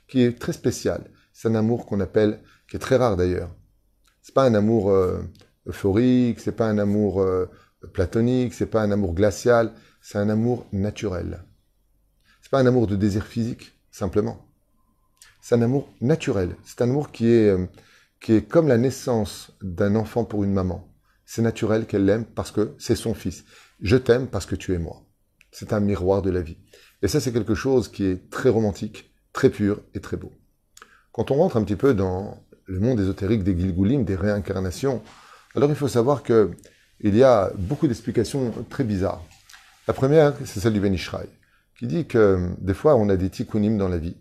qui 0.09 0.23
est 0.23 0.39
très 0.39 0.53
spécial. 0.53 1.05
C'est 1.33 1.49
un 1.49 1.55
amour 1.55 1.87
qu'on 1.87 2.01
appelle, 2.01 2.41
qui 2.69 2.77
est 2.77 2.81
très 2.81 2.97
rare 2.97 3.17
d'ailleurs. 3.17 3.55
C'est 4.23 4.35
pas 4.35 4.45
un 4.45 4.55
amour 4.55 4.91
euh, 4.91 5.21
euphorique, 5.67 6.41
c'est 6.41 6.57
pas 6.57 6.69
un 6.69 6.79
amour 6.79 7.21
euh, 7.21 7.51
platonique, 7.92 8.55
c'est 8.55 8.66
pas 8.66 8.83
un 8.83 8.90
amour 8.90 9.14
glacial, 9.14 9.73
c'est 10.01 10.18
un 10.18 10.29
amour 10.29 10.66
naturel. 10.73 11.44
C'est 12.42 12.51
pas 12.51 12.61
un 12.61 12.66
amour 12.66 12.87
de 12.87 12.97
désir 12.97 13.25
physique, 13.25 13.73
simplement. 13.90 14.47
C'est 15.40 15.55
un 15.55 15.62
amour 15.62 15.92
naturel. 16.01 16.57
C'est 16.64 16.83
un 16.83 16.90
amour 16.90 17.11
qui 17.11 17.29
est, 17.29 17.49
euh, 17.49 17.66
qui 18.20 18.33
est 18.33 18.42
comme 18.42 18.68
la 18.68 18.79
naissance 18.79 19.53
d'un 19.62 19.94
enfant 19.94 20.25
pour 20.25 20.44
une 20.44 20.53
maman. 20.53 20.88
C'est 21.27 21.42
naturel 21.42 21.87
qu'elle 21.87 22.05
l'aime 22.05 22.25
parce 22.25 22.51
que 22.51 22.75
c'est 22.79 22.97
son 22.97 23.14
fils. 23.14 23.44
Je 23.81 23.97
t'aime 23.97 24.27
parce 24.27 24.47
que 24.47 24.55
tu 24.55 24.75
es 24.75 24.79
moi. 24.79 25.03
C'est 25.53 25.73
un 25.73 25.81
miroir 25.81 26.23
de 26.23 26.31
la 26.31 26.40
vie. 26.40 26.59
Et 27.03 27.09
ça, 27.09 27.20
c'est 27.20 27.33
quelque 27.33 27.55
chose 27.55 27.88
qui 27.88 28.05
est 28.05 28.31
très 28.31 28.49
romantique, 28.49 29.14
très 29.33 29.51
pur 29.51 29.81
et 29.94 30.01
très 30.01 30.16
beau. 30.16 30.33
Quand 31.12 31.31
on 31.31 31.37
rentre 31.37 31.57
un 31.57 31.64
petit 31.64 31.77
peu 31.77 31.94
dans 31.94 32.42
le 32.66 32.81
monde 32.81 33.01
ésotérique 33.01 33.44
des 33.44 33.59
Gilgulim, 33.59 34.05
des 34.05 34.16
réincarnations, 34.16 35.03
alors 35.55 35.70
il 35.70 35.77
faut 35.77 35.88
savoir 35.88 36.23
que 36.23 36.51
il 37.05 37.17
y 37.17 37.23
a 37.23 37.53
beaucoup 37.57 37.87
d'explications 37.87 38.53
très 38.71 38.83
bizarres. 38.83 39.23
La 39.87 39.95
première, 39.95 40.35
c'est 40.45 40.61
celle 40.61 40.73
du 40.73 40.81
Ben 40.81 40.97
qui 41.79 41.87
dit 41.87 42.07
que 42.07 42.49
des 42.59 42.75
fois, 42.75 42.97
on 42.97 43.09
a 43.11 43.17
des 43.17 43.29
tikkunim 43.29 43.77
dans 43.77 43.88
la 43.88 43.99
vie. 43.99 44.17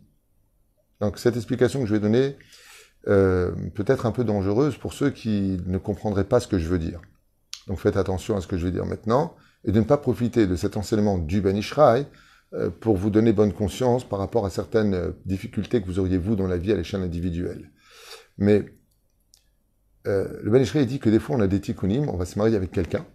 Donc 0.99 1.17
cette 1.17 1.35
explication 1.35 1.81
que 1.81 1.85
je 1.85 1.93
vais 1.93 1.99
donner 1.99 2.35
euh, 3.07 3.51
peut 3.73 3.85
être 3.87 4.05
un 4.05 4.11
peu 4.11 4.23
dangereuse 4.23 4.77
pour 4.77 4.93
ceux 4.93 5.09
qui 5.09 5.57
ne 5.65 5.77
comprendraient 5.77 6.23
pas 6.23 6.39
ce 6.39 6.47
que 6.47 6.59
je 6.59 6.67
veux 6.67 6.79
dire. 6.79 7.01
Donc 7.67 7.79
faites 7.79 7.97
attention 7.97 8.35
à 8.35 8.41
ce 8.41 8.47
que 8.47 8.57
je 8.57 8.65
vais 8.65 8.71
dire 8.71 8.85
maintenant 8.85 9.35
et 9.65 9.71
de 9.71 9.79
ne 9.79 9.85
pas 9.85 9.97
profiter 9.97 10.47
de 10.47 10.55
cet 10.55 10.77
enseignement 10.77 11.17
du 11.17 11.41
Ben 11.41 11.61
euh, 12.53 12.69
pour 12.69 12.97
vous 12.97 13.09
donner 13.09 13.33
bonne 13.33 13.53
conscience 13.53 14.07
par 14.07 14.19
rapport 14.19 14.45
à 14.45 14.49
certaines 14.49 14.93
euh, 14.93 15.11
difficultés 15.25 15.81
que 15.81 15.87
vous 15.87 15.99
auriez 15.99 16.17
vous 16.17 16.35
dans 16.35 16.47
la 16.47 16.57
vie 16.57 16.71
à 16.71 16.75
l'échelle 16.75 17.01
individuelle. 17.01 17.71
Mais 18.37 18.65
euh, 20.07 20.39
le 20.41 20.51
Ben 20.51 20.63
dit 20.85 20.99
que 20.99 21.09
des 21.09 21.19
fois 21.19 21.35
on 21.35 21.39
a 21.41 21.47
des 21.47 21.61
tikkunim, 21.61 22.09
on 22.09 22.17
va 22.17 22.25
se 22.25 22.37
marier 22.37 22.55
avec 22.55 22.71
quelqu'un, 22.71 23.05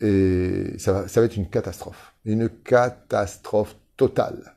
et 0.00 0.74
ça 0.78 0.92
va, 0.92 1.24
être 1.24 1.36
une 1.36 1.48
catastrophe. 1.48 2.14
Une 2.24 2.48
catastrophe 2.48 3.76
totale. 3.96 4.56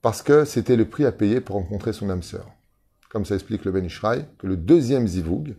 Parce 0.00 0.22
que 0.22 0.44
c'était 0.44 0.76
le 0.76 0.86
prix 0.86 1.04
à 1.04 1.12
payer 1.12 1.40
pour 1.40 1.56
rencontrer 1.56 1.92
son 1.92 2.08
âme 2.08 2.22
sœur. 2.22 2.46
Comme 3.10 3.24
ça 3.24 3.34
explique 3.34 3.64
le 3.64 3.72
Ben 3.72 3.88
que 3.88 4.46
le 4.46 4.56
deuxième 4.56 5.06
zivoug, 5.06 5.56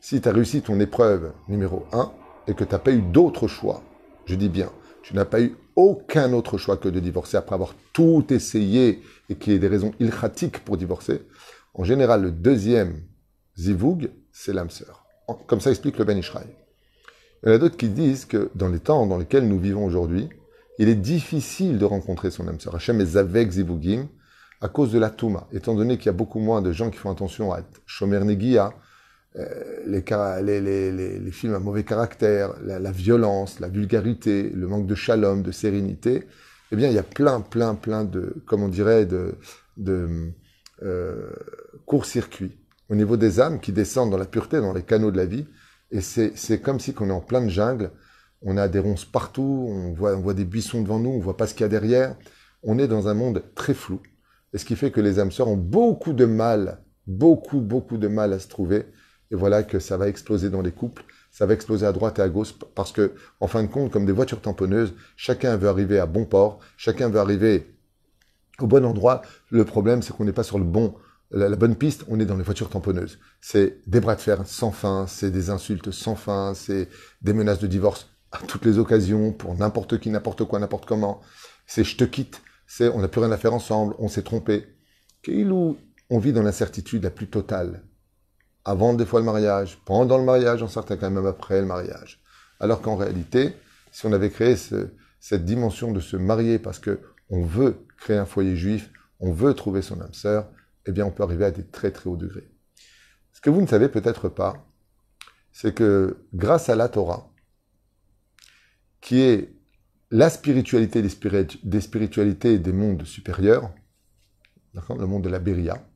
si 0.00 0.20
tu 0.20 0.28
as 0.28 0.32
réussi 0.32 0.62
ton 0.62 0.80
épreuve 0.80 1.32
numéro 1.48 1.86
1 1.92 2.10
et 2.48 2.54
que 2.54 2.64
tu 2.64 2.72
n'as 2.72 2.78
pas 2.78 2.92
eu 2.92 3.02
d'autre 3.02 3.48
choix, 3.48 3.82
je 4.24 4.34
dis 4.34 4.48
bien, 4.48 4.70
tu 5.02 5.14
n'as 5.14 5.24
pas 5.24 5.40
eu 5.40 5.56
aucun 5.76 6.32
autre 6.32 6.56
choix 6.56 6.76
que 6.76 6.88
de 6.88 7.00
divorcer 7.00 7.36
après 7.36 7.54
avoir 7.54 7.74
tout 7.92 8.24
essayé 8.30 9.02
et 9.28 9.34
qu'il 9.36 9.52
y 9.52 9.56
ait 9.56 9.60
des 9.60 9.68
raisons 9.68 9.92
ilchatiques 10.00 10.64
pour 10.64 10.76
divorcer, 10.76 11.22
en 11.80 11.84
général, 11.84 12.20
le 12.20 12.30
deuxième 12.30 13.00
zivoug, 13.56 14.10
c'est 14.32 14.52
l'âme 14.52 14.68
sœur. 14.68 15.06
Comme 15.46 15.62
ça 15.62 15.70
explique 15.70 15.96
le 15.96 16.04
Ben 16.04 16.18
Ishraï. 16.18 16.44
Il 17.42 17.48
y 17.48 17.52
en 17.52 17.54
a 17.54 17.58
d'autres 17.58 17.78
qui 17.78 17.88
disent 17.88 18.26
que 18.26 18.50
dans 18.54 18.68
les 18.68 18.80
temps 18.80 19.06
dans 19.06 19.16
lesquels 19.16 19.48
nous 19.48 19.58
vivons 19.58 19.86
aujourd'hui, 19.86 20.28
il 20.78 20.90
est 20.90 20.94
difficile 20.94 21.78
de 21.78 21.86
rencontrer 21.86 22.30
son 22.30 22.46
âme 22.48 22.60
sœur. 22.60 22.74
Hachem 22.74 23.00
est 23.00 23.16
avec 23.16 23.52
zivugim 23.52 24.08
à 24.60 24.68
cause 24.68 24.92
de 24.92 24.98
la 24.98 25.08
Touma. 25.08 25.48
Étant 25.52 25.74
donné 25.74 25.96
qu'il 25.96 26.06
y 26.06 26.08
a 26.10 26.12
beaucoup 26.12 26.38
moins 26.38 26.60
de 26.60 26.70
gens 26.70 26.90
qui 26.90 26.98
font 26.98 27.10
attention 27.10 27.50
à 27.50 27.60
être 27.60 27.80
Shomer 27.86 28.22
Negia, 28.24 28.74
euh, 29.36 29.82
les, 29.86 31.30
films 31.30 31.54
à 31.54 31.60
mauvais 31.60 31.84
caractère, 31.84 32.52
la, 32.62 32.92
violence, 32.92 33.58
la 33.58 33.68
vulgarité, 33.68 34.50
le 34.50 34.66
manque 34.66 34.86
de 34.86 34.94
shalom, 34.94 35.42
de 35.42 35.50
sérénité, 35.50 36.24
eh 36.72 36.76
bien, 36.76 36.88
il 36.88 36.94
y 36.94 36.98
a 36.98 37.02
plein, 37.02 37.40
plein, 37.40 37.74
plein 37.74 38.04
de, 38.04 38.34
comme 38.46 38.62
on 38.62 38.68
dirait, 38.68 39.06
de 39.06 39.34
euh, 40.82 41.30
court-circuit 41.86 42.58
au 42.88 42.94
niveau 42.94 43.16
des 43.16 43.40
âmes 43.40 43.60
qui 43.60 43.72
descendent 43.72 44.10
dans 44.10 44.18
la 44.18 44.26
pureté, 44.26 44.60
dans 44.60 44.72
les 44.72 44.82
canaux 44.82 45.10
de 45.10 45.16
la 45.16 45.26
vie. 45.26 45.46
Et 45.92 46.00
c'est 46.00 46.60
comme 46.60 46.80
si 46.80 46.94
qu'on 46.94 47.08
est 47.08 47.12
en 47.12 47.20
pleine 47.20 47.48
jungle 47.48 47.90
on 48.42 48.56
a 48.56 48.68
des 48.68 48.78
ronces 48.78 49.04
partout, 49.04 49.66
on 49.68 49.92
voit, 49.92 50.16
on 50.16 50.20
voit 50.20 50.34
des 50.34 50.44
buissons 50.44 50.82
devant 50.82 50.98
nous, 50.98 51.10
on 51.10 51.18
voit 51.18 51.36
pas 51.36 51.46
ce 51.46 51.54
qu'il 51.54 51.62
y 51.62 51.64
a 51.64 51.68
derrière. 51.68 52.16
On 52.62 52.78
est 52.78 52.88
dans 52.88 53.08
un 53.08 53.14
monde 53.14 53.42
très 53.54 53.74
flou. 53.74 54.00
Et 54.52 54.58
ce 54.58 54.64
qui 54.64 54.76
fait 54.76 54.90
que 54.90 55.00
les 55.00 55.18
âmes 55.18 55.30
sœurs 55.30 55.48
ont 55.48 55.56
beaucoup 55.56 56.12
de 56.12 56.24
mal, 56.24 56.82
beaucoup, 57.06 57.60
beaucoup 57.60 57.98
de 57.98 58.08
mal 58.08 58.32
à 58.32 58.38
se 58.38 58.48
trouver. 58.48 58.86
Et 59.30 59.36
voilà 59.36 59.62
que 59.62 59.78
ça 59.78 59.96
va 59.96 60.08
exploser 60.08 60.50
dans 60.50 60.62
les 60.62 60.72
couples, 60.72 61.04
ça 61.30 61.46
va 61.46 61.54
exploser 61.54 61.86
à 61.86 61.92
droite 61.92 62.18
et 62.18 62.22
à 62.22 62.28
gauche, 62.28 62.54
parce 62.74 62.90
que, 62.90 63.12
en 63.38 63.46
fin 63.46 63.62
de 63.62 63.68
compte, 63.68 63.92
comme 63.92 64.06
des 64.06 64.12
voitures 64.12 64.40
tamponneuses, 64.40 64.94
chacun 65.16 65.56
veut 65.56 65.68
arriver 65.68 66.00
à 66.00 66.06
bon 66.06 66.24
port, 66.24 66.58
chacun 66.76 67.08
veut 67.08 67.20
arriver 67.20 67.76
au 68.62 68.66
bon 68.66 68.84
endroit. 68.84 69.22
Le 69.50 69.64
problème, 69.64 70.02
c'est 70.02 70.14
qu'on 70.14 70.24
n'est 70.24 70.32
pas 70.32 70.42
sur 70.42 70.58
le 70.58 70.64
bon, 70.64 70.94
la, 71.30 71.48
bonne 71.56 71.76
piste, 71.76 72.04
on 72.08 72.18
est 72.18 72.26
dans 72.26 72.36
les 72.36 72.42
voitures 72.42 72.70
tamponneuses. 72.70 73.18
C'est 73.40 73.78
des 73.86 74.00
bras 74.00 74.16
de 74.16 74.20
fer 74.20 74.46
sans 74.46 74.72
fin, 74.72 75.06
c'est 75.06 75.30
des 75.30 75.50
insultes 75.50 75.90
sans 75.90 76.16
fin, 76.16 76.54
c'est 76.54 76.88
des 77.22 77.32
menaces 77.32 77.60
de 77.60 77.66
divorce 77.66 78.08
à 78.32 78.38
toutes 78.38 78.64
les 78.64 78.78
occasions, 78.78 79.32
pour 79.32 79.54
n'importe 79.54 79.98
qui, 79.98 80.10
n'importe 80.10 80.44
quoi, 80.44 80.58
n'importe 80.58 80.86
comment. 80.86 81.20
C'est 81.66 81.84
je 81.84 81.96
te 81.96 82.04
quitte, 82.04 82.42
c'est 82.66 82.88
on 82.88 83.00
n'a 83.00 83.08
plus 83.08 83.20
rien 83.20 83.32
à 83.32 83.36
faire 83.36 83.54
ensemble, 83.54 83.94
on 83.98 84.08
s'est 84.08 84.22
trompé. 84.22 84.66
Où 85.28 85.76
on 86.08 86.18
vit 86.18 86.32
dans 86.32 86.42
l'incertitude 86.42 87.04
la 87.04 87.10
plus 87.10 87.28
totale. 87.28 87.84
Avant 88.64 88.94
des 88.94 89.06
fois 89.06 89.20
le 89.20 89.26
mariage, 89.26 89.78
pendant 89.84 90.18
le 90.18 90.24
mariage, 90.24 90.62
en 90.62 90.68
certains 90.68 90.96
cas 90.96 91.10
même 91.10 91.26
après 91.26 91.60
le 91.60 91.66
mariage. 91.66 92.20
Alors 92.58 92.82
qu'en 92.82 92.96
réalité, 92.96 93.54
si 93.92 94.06
on 94.06 94.12
avait 94.12 94.30
créé 94.30 94.56
ce- 94.56 94.90
cette 95.20 95.44
dimension 95.44 95.92
de 95.92 96.00
se 96.00 96.16
marier 96.16 96.58
parce 96.58 96.78
que 96.78 97.00
on 97.28 97.42
veut 97.42 97.86
créer 98.00 98.16
un 98.16 98.26
foyer 98.26 98.56
juif, 98.56 98.90
on 99.20 99.30
veut 99.30 99.54
trouver 99.54 99.82
son 99.82 100.00
âme 100.00 100.14
sœur, 100.14 100.50
eh 100.86 100.92
bien 100.92 101.06
on 101.06 101.12
peut 101.12 101.22
arriver 101.22 101.44
à 101.44 101.50
des 101.50 101.66
très 101.66 101.92
très 101.92 102.08
hauts 102.08 102.16
degrés. 102.16 102.50
Ce 103.32 103.40
que 103.40 103.50
vous 103.50 103.60
ne 103.60 103.66
savez 103.66 103.88
peut-être 103.88 104.28
pas, 104.28 104.66
c'est 105.52 105.74
que 105.74 106.26
grâce 106.34 106.68
à 106.68 106.74
la 106.74 106.88
Torah, 106.88 107.30
qui 109.00 109.20
est 109.20 109.54
la 110.10 110.30
spiritualité 110.30 111.02
des, 111.02 111.08
spiritu- 111.08 111.58
des 111.62 111.80
spiritualités 111.80 112.58
des 112.58 112.72
mondes 112.72 113.04
supérieurs, 113.04 113.72
le 114.74 115.06
monde 115.06 115.24
de 115.24 115.28
la 115.28 115.38
Beria, 115.38 115.86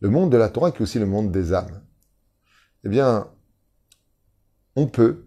le 0.00 0.10
monde 0.10 0.30
de 0.30 0.36
la 0.36 0.48
Torah 0.48 0.70
qui 0.70 0.78
est 0.78 0.82
aussi 0.82 0.98
le 0.98 1.06
monde 1.06 1.32
des 1.32 1.52
âmes, 1.52 1.82
eh 2.84 2.88
bien, 2.88 3.28
on 4.76 4.86
peut, 4.86 5.26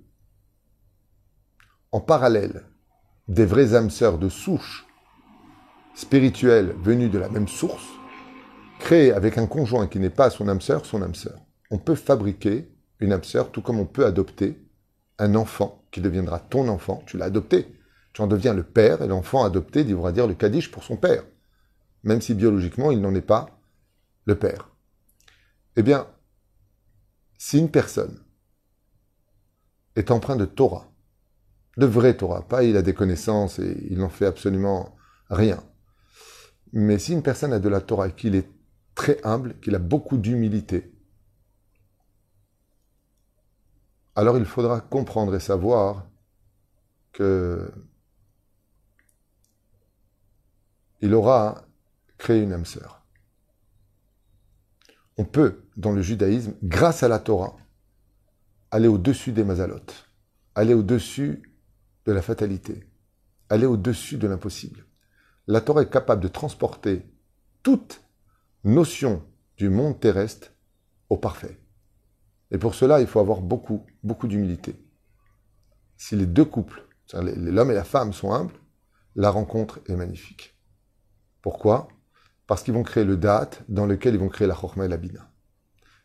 en 1.92 2.00
parallèle 2.00 2.66
des 3.28 3.46
vraies 3.46 3.76
âmes 3.76 3.90
sœurs 3.90 4.18
de 4.18 4.30
souche 4.30 4.88
spirituelle 5.94 6.76
venues 6.82 7.10
de 7.10 7.20
la 7.20 7.30
même 7.30 7.48
source, 7.48 7.88
créer 8.80 9.12
avec 9.12 9.38
un 9.38 9.48
conjoint 9.48 9.88
qui 9.88 10.00
n'est 10.00 10.10
pas 10.10 10.30
son 10.30 10.48
âme 10.48 10.62
sœur, 10.62 10.86
son 10.86 11.02
âme 11.02 11.16
sœur. 11.16 11.40
On 11.70 11.78
peut 11.78 11.96
fabriquer 11.96 12.70
une 13.00 13.14
âme 13.14 13.24
sœur, 13.24 13.52
tout 13.52 13.62
comme 13.62 13.80
on 13.80 13.86
peut 13.86 14.06
adopter 14.06 14.58
un 15.20 15.36
enfant 15.36 15.86
qui 15.92 16.02
deviendra 16.02 16.40
ton 16.40 16.68
enfant. 16.68 17.04
Tu 17.06 17.18
l'as 17.18 17.26
adopté. 17.26 17.76
Tu 18.14 18.22
en 18.22 18.28
deviens 18.28 18.54
le 18.54 18.64
père 18.64 19.02
et 19.02 19.08
l'enfant 19.08 19.44
adopté 19.44 19.84
devra 19.84 20.12
dire 20.12 20.28
le 20.28 20.34
Kaddish 20.34 20.72
pour 20.72 20.84
son 20.84 20.98
père, 20.98 21.24
même 22.04 22.22
si 22.22 22.34
biologiquement 22.34 22.92
il 22.92 23.00
n'en 23.00 23.16
est 23.16 23.22
pas 23.22 23.62
le 24.26 24.36
père. 24.36 24.70
Eh 25.78 25.84
bien, 25.84 26.08
si 27.38 27.58
une 27.58 27.72
personne 27.72 28.20
est 29.96 30.12
empreinte 30.12 30.40
de 30.40 30.46
Torah, 30.46 30.92
de 31.78 31.86
vraie 31.86 32.18
Torah, 32.18 32.48
pas 32.48 32.64
il 32.64 32.76
a 32.76 32.82
des 32.82 32.94
connaissances 32.94 33.60
et 33.60 33.88
il 33.90 34.00
n'en 34.00 34.10
fait 34.10 34.26
absolument 34.26 34.96
rien, 35.30 35.64
mais 36.74 37.00
si 37.00 37.14
une 37.14 37.24
personne 37.24 37.54
a 37.54 37.60
de 37.60 37.70
la 37.70 37.82
Torah 37.82 38.08
et 38.08 38.16
qu'il 38.16 38.36
est 38.36 38.50
très 38.96 39.20
humble, 39.26 39.60
qu'il 39.60 39.76
a 39.76 39.80
beaucoup 39.80 40.18
d'humilité, 40.18 40.92
alors 44.16 44.38
il 44.38 44.46
faudra 44.46 44.82
comprendre 44.82 45.36
et 45.36 45.40
savoir 45.40 46.08
que 47.14 47.72
il 51.02 51.14
aura 51.14 51.66
créé 52.18 52.42
une 52.42 52.54
âme 52.54 52.66
sœur. 52.66 53.04
On 55.18 55.26
peut, 55.26 55.64
dans 55.76 55.92
le 55.92 56.02
judaïsme, 56.02 56.54
grâce 56.64 57.04
à 57.04 57.08
la 57.08 57.20
Torah, 57.20 57.58
aller 58.70 58.88
au-dessus 58.88 59.32
des 59.32 59.44
mazalotes, 59.44 60.10
aller 60.56 60.74
au-dessus 60.74 61.42
de 62.06 62.12
la 62.12 62.22
fatalité, 62.22 62.88
aller 63.50 63.66
au-dessus 63.66 64.18
de 64.18 64.28
l'impossible. 64.28 64.86
La 65.52 65.60
Torah 65.60 65.82
est 65.82 65.90
capable 65.90 66.24
de 66.24 66.30
transporter 66.30 67.06
toute 67.62 68.02
notion 68.64 69.22
du 69.58 69.70
monde 69.70 70.00
terrestre 70.00 70.54
au 71.10 71.18
parfait. 71.18 71.60
Et 72.52 72.58
pour 72.58 72.74
cela, 72.74 73.02
il 73.02 73.06
faut 73.06 73.20
avoir 73.20 73.42
beaucoup, 73.42 73.86
beaucoup 74.02 74.30
d'humilité. 74.30 74.82
Si 75.98 76.16
les 76.16 76.26
deux 76.26 76.46
couples, 76.46 76.88
l'homme 77.14 77.70
et 77.70 77.74
la 77.74 77.84
femme, 77.84 78.14
sont 78.14 78.32
humbles, 78.32 78.54
la 79.16 79.30
rencontre 79.30 79.82
est 79.90 79.98
magnifique. 79.98 80.58
Pourquoi? 81.42 81.90
Parce 82.48 82.64
qu'ils 82.64 82.74
vont 82.74 82.84
créer 82.84 83.04
le 83.04 83.18
date 83.18 83.66
dans 83.68 83.86
lequel 83.86 84.14
ils 84.14 84.22
vont 84.22 84.30
créer 84.30 84.48
la 84.48 84.56
chorma 84.56 84.86
et 84.86 84.88
la 84.88 84.96
bina. 84.96 85.34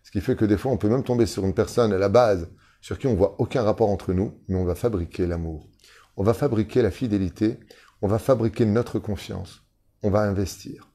Ce 0.03 0.11
qui 0.11 0.21
fait 0.21 0.35
que 0.35 0.45
des 0.45 0.59
fois, 0.59 0.73
on 0.73 0.77
peut 0.77 0.89
même 0.89 1.05
tomber 1.05 1.27
sur 1.27 1.45
une 1.45 1.55
personne 1.55 1.93
à 1.93 1.99
la 1.99 2.09
base 2.09 2.51
sur 2.81 2.99
qui 2.99 3.07
on 3.07 3.15
voit 3.15 3.41
aucun 3.41 3.63
rapport 3.63 3.91
entre 3.91 4.13
nous, 4.13 4.43
mais 4.49 4.57
on 4.57 4.65
va 4.65 4.75
fabriquer 4.75 5.25
l'amour. 5.25 5.71
On 6.17 6.25
va 6.25 6.35
fabriquer 6.35 6.83
la 6.83 6.91
fidélité, 6.91 7.61
on 8.03 8.09
va 8.09 8.19
fabriquer 8.19 8.67
notre 8.67 8.99
confiance, 8.99 9.63
on 10.03 10.11
va 10.11 10.23
investir. 10.23 10.91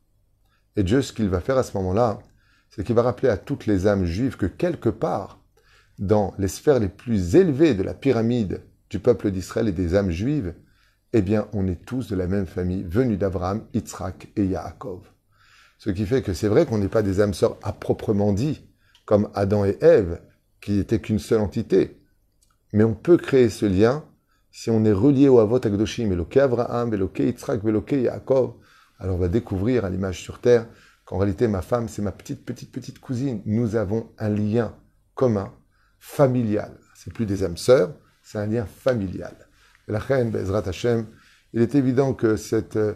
Et 0.76 0.84
Dieu, 0.84 1.02
ce 1.02 1.14
qu'il 1.14 1.30
va 1.30 1.42
faire 1.42 1.58
à 1.58 1.64
ce 1.64 1.76
moment-là, 1.78 2.20
c'est 2.70 2.86
qu'il 2.86 2.96
va 2.96 3.02
rappeler 3.02 3.30
à 3.30 3.38
toutes 3.38 3.66
les 3.66 3.88
âmes 3.88 4.06
juives 4.06 4.38
que 4.38 4.46
quelque 4.46 4.90
part, 4.90 5.40
dans 6.00 6.34
les 6.38 6.48
sphères 6.48 6.80
les 6.80 6.90
plus 6.90 7.36
élevées 7.36 7.74
de 7.74 7.84
la 7.84 7.94
pyramide 7.94 8.64
du 8.90 9.00
peuple 9.00 9.32
d'Israël 9.32 9.68
et 9.68 9.74
des 9.74 9.96
âmes 9.96 10.12
juives, 10.12 10.54
eh 11.14 11.22
bien, 11.22 11.48
on 11.54 11.68
est 11.68 11.86
tous 11.86 12.08
de 12.08 12.16
la 12.16 12.28
même 12.28 12.46
famille, 12.46 12.84
venus 12.84 13.20
d'Abraham, 13.20 13.66
Yitzhak 13.74 14.30
et 14.38 14.46
Yaakov. 14.46 15.02
Ce 15.78 15.90
qui 15.90 16.06
fait 16.06 16.22
que 16.22 16.34
c'est 16.34 16.48
vrai 16.48 16.66
qu'on 16.66 16.78
n'est 16.78 16.88
pas 16.88 17.02
des 17.02 17.20
âmes 17.20 17.34
sœurs 17.34 17.58
à 17.64 17.74
proprement 17.74 18.32
dit, 18.32 18.66
comme 19.06 19.30
Adam 19.34 19.66
et 19.66 19.78
Ève, 19.82 20.22
qui 20.62 20.80
étaient 20.80 21.02
qu'une 21.02 21.20
seule 21.20 21.42
entité. 21.42 22.00
Mais 22.72 22.84
on 22.84 22.94
peut 22.94 23.18
créer 23.18 23.50
ce 23.50 23.66
lien 23.66 24.06
si 24.52 24.70
on 24.70 24.84
est 24.86 24.92
relié 24.92 25.30
au 25.30 25.40
Avot 25.40 25.56
Akdoshim, 25.58 26.12
Eloké 26.12 26.42
Abraham, 26.42 26.94
Eloké 26.94 27.26
Yitzhak, 27.28 27.64
Eloké 27.64 28.02
Yaakov. 28.04 28.54
Alors 29.00 29.16
on 29.16 29.20
va 29.20 29.28
découvrir 29.28 29.86
à 29.86 29.90
l'image 29.90 30.22
sur 30.22 30.40
terre 30.40 30.68
qu'en 31.06 31.18
réalité 31.18 31.48
ma 31.48 31.62
femme 31.62 31.88
c'est 31.88 32.02
ma 32.02 32.12
petite 32.12 32.46
petite 32.46 32.72
petite 32.72 33.00
cousine. 33.00 33.42
Nous 33.46 33.76
avons 33.76 34.10
un 34.20 34.30
lien 34.30 34.76
commun, 35.16 35.54
familial. 36.00 36.78
C'est 36.96 37.14
plus 37.14 37.26
des 37.26 37.44
âmes 37.44 37.58
sœurs, 37.58 37.94
c'est 38.22 38.38
un 38.38 38.46
lien 38.46 38.66
familial. 38.66 39.36
La 39.88 40.00
reine 40.00 40.30
Bezrat 40.32 40.64
il 41.54 41.62
est 41.62 41.76
évident 41.76 42.14
que 42.14 42.36
cette 42.38 42.78
euh, 42.78 42.94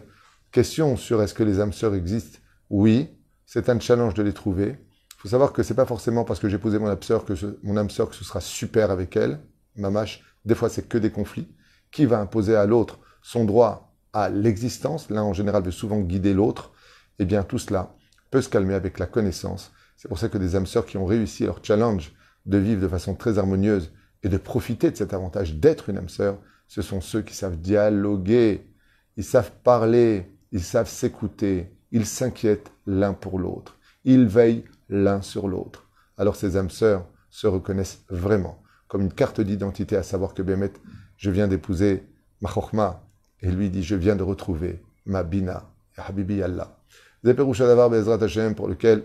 question 0.50 0.96
sur 0.96 1.22
est-ce 1.22 1.34
que 1.34 1.42
les 1.42 1.60
âmes 1.60 1.72
sœurs 1.72 1.94
existent, 1.94 2.38
oui, 2.70 3.10
c'est 3.44 3.68
un 3.68 3.78
challenge 3.78 4.14
de 4.14 4.22
les 4.22 4.32
trouver. 4.32 4.78
Il 4.78 5.18
faut 5.20 5.28
savoir 5.28 5.52
que 5.52 5.62
c'est 5.62 5.74
pas 5.74 5.84
forcément 5.86 6.24
parce 6.24 6.40
que 6.40 6.48
j'ai 6.48 6.58
posé 6.58 6.78
mon 6.78 6.88
âme 6.88 7.02
sœur 7.02 7.24
que 7.24 7.34
ce- 7.34 7.58
mon 7.62 7.76
âme 7.76 7.90
sœur 7.90 8.08
que 8.08 8.14
ce 8.14 8.24
sera 8.24 8.40
super 8.40 8.90
avec 8.90 9.16
elle. 9.16 9.40
Mamache, 9.76 10.22
des 10.46 10.54
fois 10.54 10.70
c'est 10.70 10.88
que 10.88 10.98
des 10.98 11.10
conflits. 11.10 11.48
Qui 11.90 12.06
va 12.06 12.20
imposer 12.20 12.56
à 12.56 12.66
l'autre 12.66 12.98
son 13.22 13.44
droit 13.44 13.94
à 14.12 14.30
l'existence? 14.30 15.10
L'un 15.10 15.22
en 15.22 15.32
général 15.32 15.62
veut 15.62 15.70
souvent 15.70 16.00
guider 16.00 16.32
l'autre. 16.32 16.72
Eh 17.18 17.24
bien 17.24 17.42
tout 17.42 17.58
cela 17.58 17.94
peut 18.30 18.40
se 18.42 18.48
calmer 18.48 18.74
avec 18.74 18.98
la 18.98 19.06
connaissance. 19.06 19.72
C'est 19.96 20.08
pour 20.08 20.18
ça 20.18 20.28
que 20.28 20.38
des 20.38 20.56
âmes 20.56 20.66
sœurs 20.66 20.86
qui 20.86 20.96
ont 20.96 21.06
réussi 21.06 21.44
leur 21.44 21.64
challenge 21.64 22.12
de 22.44 22.58
vivre 22.58 22.80
de 22.80 22.88
façon 22.88 23.14
très 23.14 23.38
harmonieuse 23.38 23.92
et 24.22 24.28
de 24.28 24.36
profiter 24.36 24.90
de 24.90 24.96
cet 24.96 25.14
avantage 25.14 25.54
d'être 25.54 25.88
une 25.88 25.98
âme 25.98 26.08
sœur, 26.08 26.38
ce 26.68 26.82
sont 26.82 27.00
ceux 27.00 27.22
qui 27.22 27.34
savent 27.34 27.58
dialoguer, 27.58 28.68
ils 29.16 29.24
savent 29.24 29.52
parler, 29.62 30.36
ils 30.52 30.62
savent 30.62 30.88
s'écouter, 30.88 31.76
ils 31.92 32.06
s'inquiètent 32.06 32.72
l'un 32.86 33.14
pour 33.14 33.38
l'autre, 33.38 33.78
ils 34.04 34.26
veillent 34.26 34.64
l'un 34.88 35.22
sur 35.22 35.48
l'autre. 35.48 35.88
Alors 36.18 36.36
ces 36.36 36.56
âmes 36.56 36.70
sœurs 36.70 37.06
se 37.30 37.46
reconnaissent 37.46 38.04
vraiment 38.08 38.62
comme 38.88 39.02
une 39.02 39.12
carte 39.12 39.40
d'identité, 39.40 39.96
à 39.96 40.02
savoir 40.02 40.34
que 40.34 40.42
Bémet, 40.42 40.72
je 41.16 41.30
viens 41.30 41.48
d'épouser 41.48 42.04
ma 42.40 42.48
chokma, 42.48 43.02
et 43.40 43.50
lui 43.50 43.70
dit, 43.70 43.82
je 43.82 43.96
viens 43.96 44.16
de 44.16 44.22
retrouver 44.22 44.82
ma 45.04 45.22
bina, 45.22 45.70
Habibi 45.96 46.42
Allah. 46.42 46.78
Davar 47.22 47.90
Bezrat 47.90 48.22
Hashem, 48.22 48.54
pour 48.54 48.68
lequel 48.68 49.04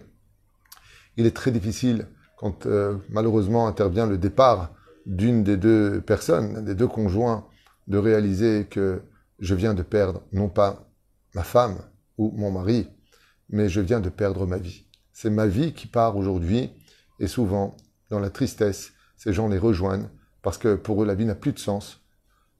il 1.17 1.25
est 1.25 1.35
très 1.35 1.51
difficile, 1.51 2.07
quand 2.37 2.65
euh, 2.65 2.97
malheureusement 3.09 3.67
intervient 3.67 4.07
le 4.07 4.17
départ 4.17 4.73
d'une 5.05 5.43
des 5.43 5.57
deux 5.57 6.01
personnes, 6.01 6.63
des 6.63 6.75
deux 6.75 6.87
conjoints, 6.87 7.45
de 7.87 7.97
réaliser 7.97 8.67
que 8.69 9.01
je 9.39 9.55
viens 9.55 9.73
de 9.73 9.81
perdre 9.81 10.21
non 10.31 10.49
pas 10.49 10.87
ma 11.33 11.43
femme 11.43 11.77
ou 12.17 12.31
mon 12.35 12.51
mari, 12.51 12.87
mais 13.49 13.69
je 13.69 13.81
viens 13.81 13.99
de 13.99 14.09
perdre 14.09 14.45
ma 14.45 14.57
vie. 14.57 14.85
C'est 15.13 15.29
ma 15.29 15.47
vie 15.47 15.73
qui 15.73 15.87
part 15.87 16.15
aujourd'hui, 16.15 16.71
et 17.19 17.27
souvent, 17.27 17.75
dans 18.09 18.19
la 18.19 18.29
tristesse, 18.29 18.93
ces 19.21 19.33
gens 19.33 19.47
les 19.47 19.59
rejoignent 19.59 20.09
parce 20.41 20.57
que 20.57 20.73
pour 20.73 21.03
eux, 21.03 21.05
la 21.05 21.13
vie 21.13 21.25
n'a 21.25 21.35
plus 21.35 21.53
de 21.53 21.59
sens, 21.59 22.01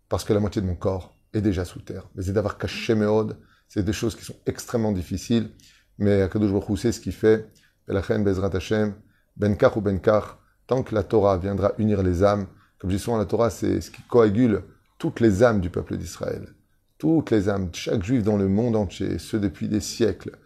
parce 0.10 0.24
que 0.24 0.32
la 0.32 0.40
moitié 0.40 0.62
de 0.62 0.68
mon 0.68 0.76
corps 0.76 1.18
est 1.34 1.42
déjà 1.42 1.66
sous 1.66 1.82
terre. 1.82 2.08
Mais 2.14 2.22
c'est 2.22 2.34
d'avoir 2.34 2.60
caché 2.60 2.94
Méod, 2.94 3.36
c'est 3.68 3.82
des 3.82 3.94
choses 3.94 4.16
qui 4.16 4.24
sont 4.24 4.36
extrêmement 4.46 4.92
difficiles, 4.92 5.50
mais 5.98 6.22
Akadosh 6.22 6.52
Baruch 6.52 6.78
sait 6.78 6.92
ce 6.92 7.00
qu'il 7.00 7.14
fait. 7.14 7.50
Belachen 7.88 8.24
Bezrat 8.24 8.56
Hashem, 8.56 8.94
Benkar 9.38 9.76
ou 9.76 9.82
Benkar, 9.82 10.40
tant 10.68 10.84
que 10.84 10.94
la 10.94 11.02
Torah 11.02 11.40
viendra 11.40 11.72
unir 11.80 12.04
les 12.04 12.24
âmes, 12.24 12.46
Comme 12.78 12.92
je 12.92 12.98
dis 12.98 13.02
souvent, 13.02 13.18
la 13.18 13.26
Torah, 13.26 13.50
c'est 13.50 13.82
ce 13.82 13.90
qui 13.90 14.04
coagule 14.04 14.62
toutes 15.00 15.20
les 15.20 15.42
âmes 15.42 15.62
du 15.62 15.72
peuple 15.72 15.98
d'Israël. 15.98 16.54
Toutes 17.00 17.32
les 17.32 17.50
âmes, 17.50 17.70
chaque 17.74 18.04
juif 18.04 18.22
dans 18.22 18.38
le 18.38 18.48
monde 18.48 18.76
entier, 18.76 19.18
ceux 19.18 19.40
depuis 19.40 19.68
des 19.68 19.80
siècles. 19.80 20.38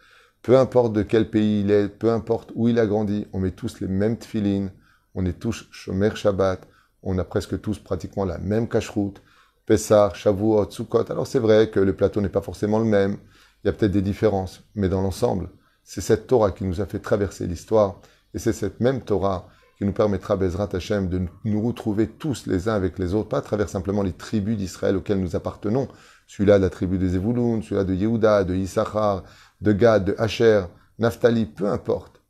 Peu 0.42 0.58
importe 0.58 0.94
de 0.94 1.04
quel 1.04 1.30
pays 1.30 1.60
il 1.60 1.72
est, 1.72 1.90
peu 1.90 2.10
importe 2.10 2.54
où 2.56 2.70
il 2.70 2.80
a 2.80 2.86
grandi, 2.86 3.28
on 3.34 3.40
met 3.40 3.52
tous 3.52 3.82
les 3.82 3.88
mêmes 3.90 4.18
tfilines, 4.18 4.72
on 5.16 5.26
est 5.26 5.40
tous 5.40 5.68
Shomer 5.72 6.16
Shabbat, 6.16 6.68
on 7.02 7.18
a 7.18 7.24
presque 7.24 7.60
tous 7.62 7.80
pratiquement 7.80 8.26
la 8.26 8.38
même 8.38 8.68
cacheroute, 8.68 9.22
Pessah, 9.66 10.12
Shavuot, 10.14 10.70
Sukkot. 10.70 11.12
Alors 11.12 11.26
c'est 11.26 11.40
vrai 11.40 11.70
que 11.70 11.80
le 11.80 11.96
plateau 11.96 12.22
n'est 12.22 12.30
pas 12.30 12.42
forcément 12.42 12.80
le 12.80 12.86
même, 12.86 13.18
il 13.64 13.68
y 13.68 13.70
a 13.70 13.74
peut-être 13.74 13.92
des 13.92 14.02
différences, 14.02 14.64
mais 14.76 14.90
dans 14.90 15.02
l'ensemble, 15.02 15.50
c'est 15.84 16.02
cette 16.02 16.28
Torah 16.28 16.52
qui 16.52 16.66
nous 16.66 16.82
a 16.82 16.86
fait 16.86 17.00
traverser 17.00 17.48
l'histoire, 17.48 18.02
et 18.34 18.40
c'est 18.40 18.54
cette 18.54 18.80
même 18.80 19.02
Torah 19.02 19.48
qui 19.78 19.86
nous 19.86 19.94
permettra, 19.94 20.36
Bezrat 20.36 20.70
Hashem, 20.74 21.10
de 21.10 21.22
nous 21.44 21.62
retrouver 21.62 22.08
tous 22.08 22.48
les 22.48 22.70
uns 22.70 22.76
avec 22.76 22.98
les 23.00 23.14
autres, 23.14 23.30
pas 23.30 23.40
à 23.40 23.42
travers 23.42 23.70
simplement 23.70 24.04
les 24.04 24.14
tribus 24.14 24.58
d'Israël 24.58 24.96
auxquelles 24.96 25.20
nous 25.20 25.36
appartenons, 25.36 25.88
celui-là 26.28 26.58
de 26.58 26.64
la 26.64 26.70
tribu 26.70 26.98
des 26.98 27.10
Zevouloun, 27.10 27.62
celui-là 27.62 27.84
de 27.84 27.94
Yehuda, 27.94 28.44
de 28.44 28.56
Issachar, 28.56 29.24
de 29.62 29.72
Gad, 29.74 30.06
de 30.06 30.16
Asher, 30.18 30.64
Naphtali, 30.98 31.46
peu 31.46 31.68
importe. 31.68 32.22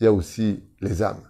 Il 0.00 0.04
y 0.04 0.06
a 0.06 0.12
aussi 0.12 0.64
les 0.80 1.02
âmes. 1.02 1.22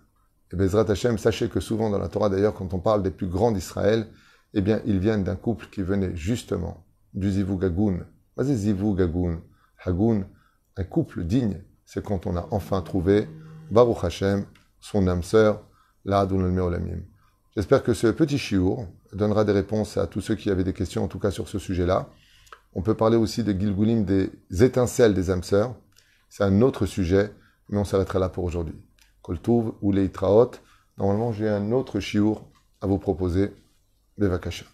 Et 0.52 0.56
Bezrat 0.56 0.90
Hashem, 0.90 1.16
sachez 1.16 1.48
que 1.48 1.60
souvent 1.60 1.88
dans 1.88 1.98
la 1.98 2.08
Torah, 2.08 2.28
d'ailleurs, 2.28 2.54
quand 2.54 2.74
on 2.74 2.78
parle 2.78 3.02
des 3.02 3.10
plus 3.10 3.26
grands 3.26 3.52
d'Israël, 3.52 4.06
eh 4.54 4.60
bien, 4.60 4.82
ils 4.84 4.98
viennent 4.98 5.24
d'un 5.24 5.36
couple 5.36 5.66
qui 5.72 5.82
venait 5.82 6.14
justement 6.14 6.84
du 7.14 7.30
Zivu 7.30 7.56
Gagoun. 7.56 8.04
Vas-y, 8.36 8.54
Zivu 8.54 8.94
Gagoun. 8.94 9.40
Hagoun, 9.84 10.26
un 10.76 10.84
couple 10.84 11.24
digne, 11.24 11.62
c'est 11.84 12.04
quand 12.04 12.26
on 12.26 12.36
a 12.36 12.46
enfin 12.50 12.82
trouvé 12.82 13.28
Baruch 13.70 14.04
Hashem, 14.04 14.44
son 14.80 15.08
âme 15.08 15.22
sœur, 15.22 15.62
la 16.04 16.24
Olamim. 16.24 17.00
J'espère 17.56 17.82
que 17.82 17.94
ce 17.94 18.08
petit 18.08 18.38
chiour 18.38 18.86
donnera 19.12 19.44
des 19.44 19.52
réponses 19.52 19.96
à 19.96 20.06
tous 20.06 20.20
ceux 20.20 20.34
qui 20.34 20.50
avaient 20.50 20.64
des 20.64 20.72
questions, 20.72 21.04
en 21.04 21.08
tout 21.08 21.18
cas 21.18 21.30
sur 21.30 21.48
ce 21.48 21.58
sujet-là. 21.58 22.08
On 22.74 22.82
peut 22.82 22.94
parler 22.94 23.16
aussi 23.16 23.42
de 23.44 23.52
Gilgulim, 23.52 24.04
des 24.04 24.30
étincelles 24.62 25.14
des 25.14 25.30
âmes 25.30 25.42
sœurs. 25.42 25.74
C'est 26.28 26.44
un 26.44 26.62
autre 26.62 26.86
sujet, 26.86 27.32
mais 27.68 27.78
on 27.78 27.84
s'arrêtera 27.84 28.18
là 28.18 28.28
pour 28.28 28.44
aujourd'hui. 28.44 28.76
Koltouv 29.22 29.74
ou 29.80 29.92
Leitraot. 29.92 30.52
Normalement, 30.98 31.32
j'ai 31.32 31.48
un 31.48 31.72
autre 31.72 32.00
chiour 32.00 32.50
à 32.80 32.87
vous 32.87 32.98
proposer. 32.98 33.52
Bevakasha. 34.18 34.66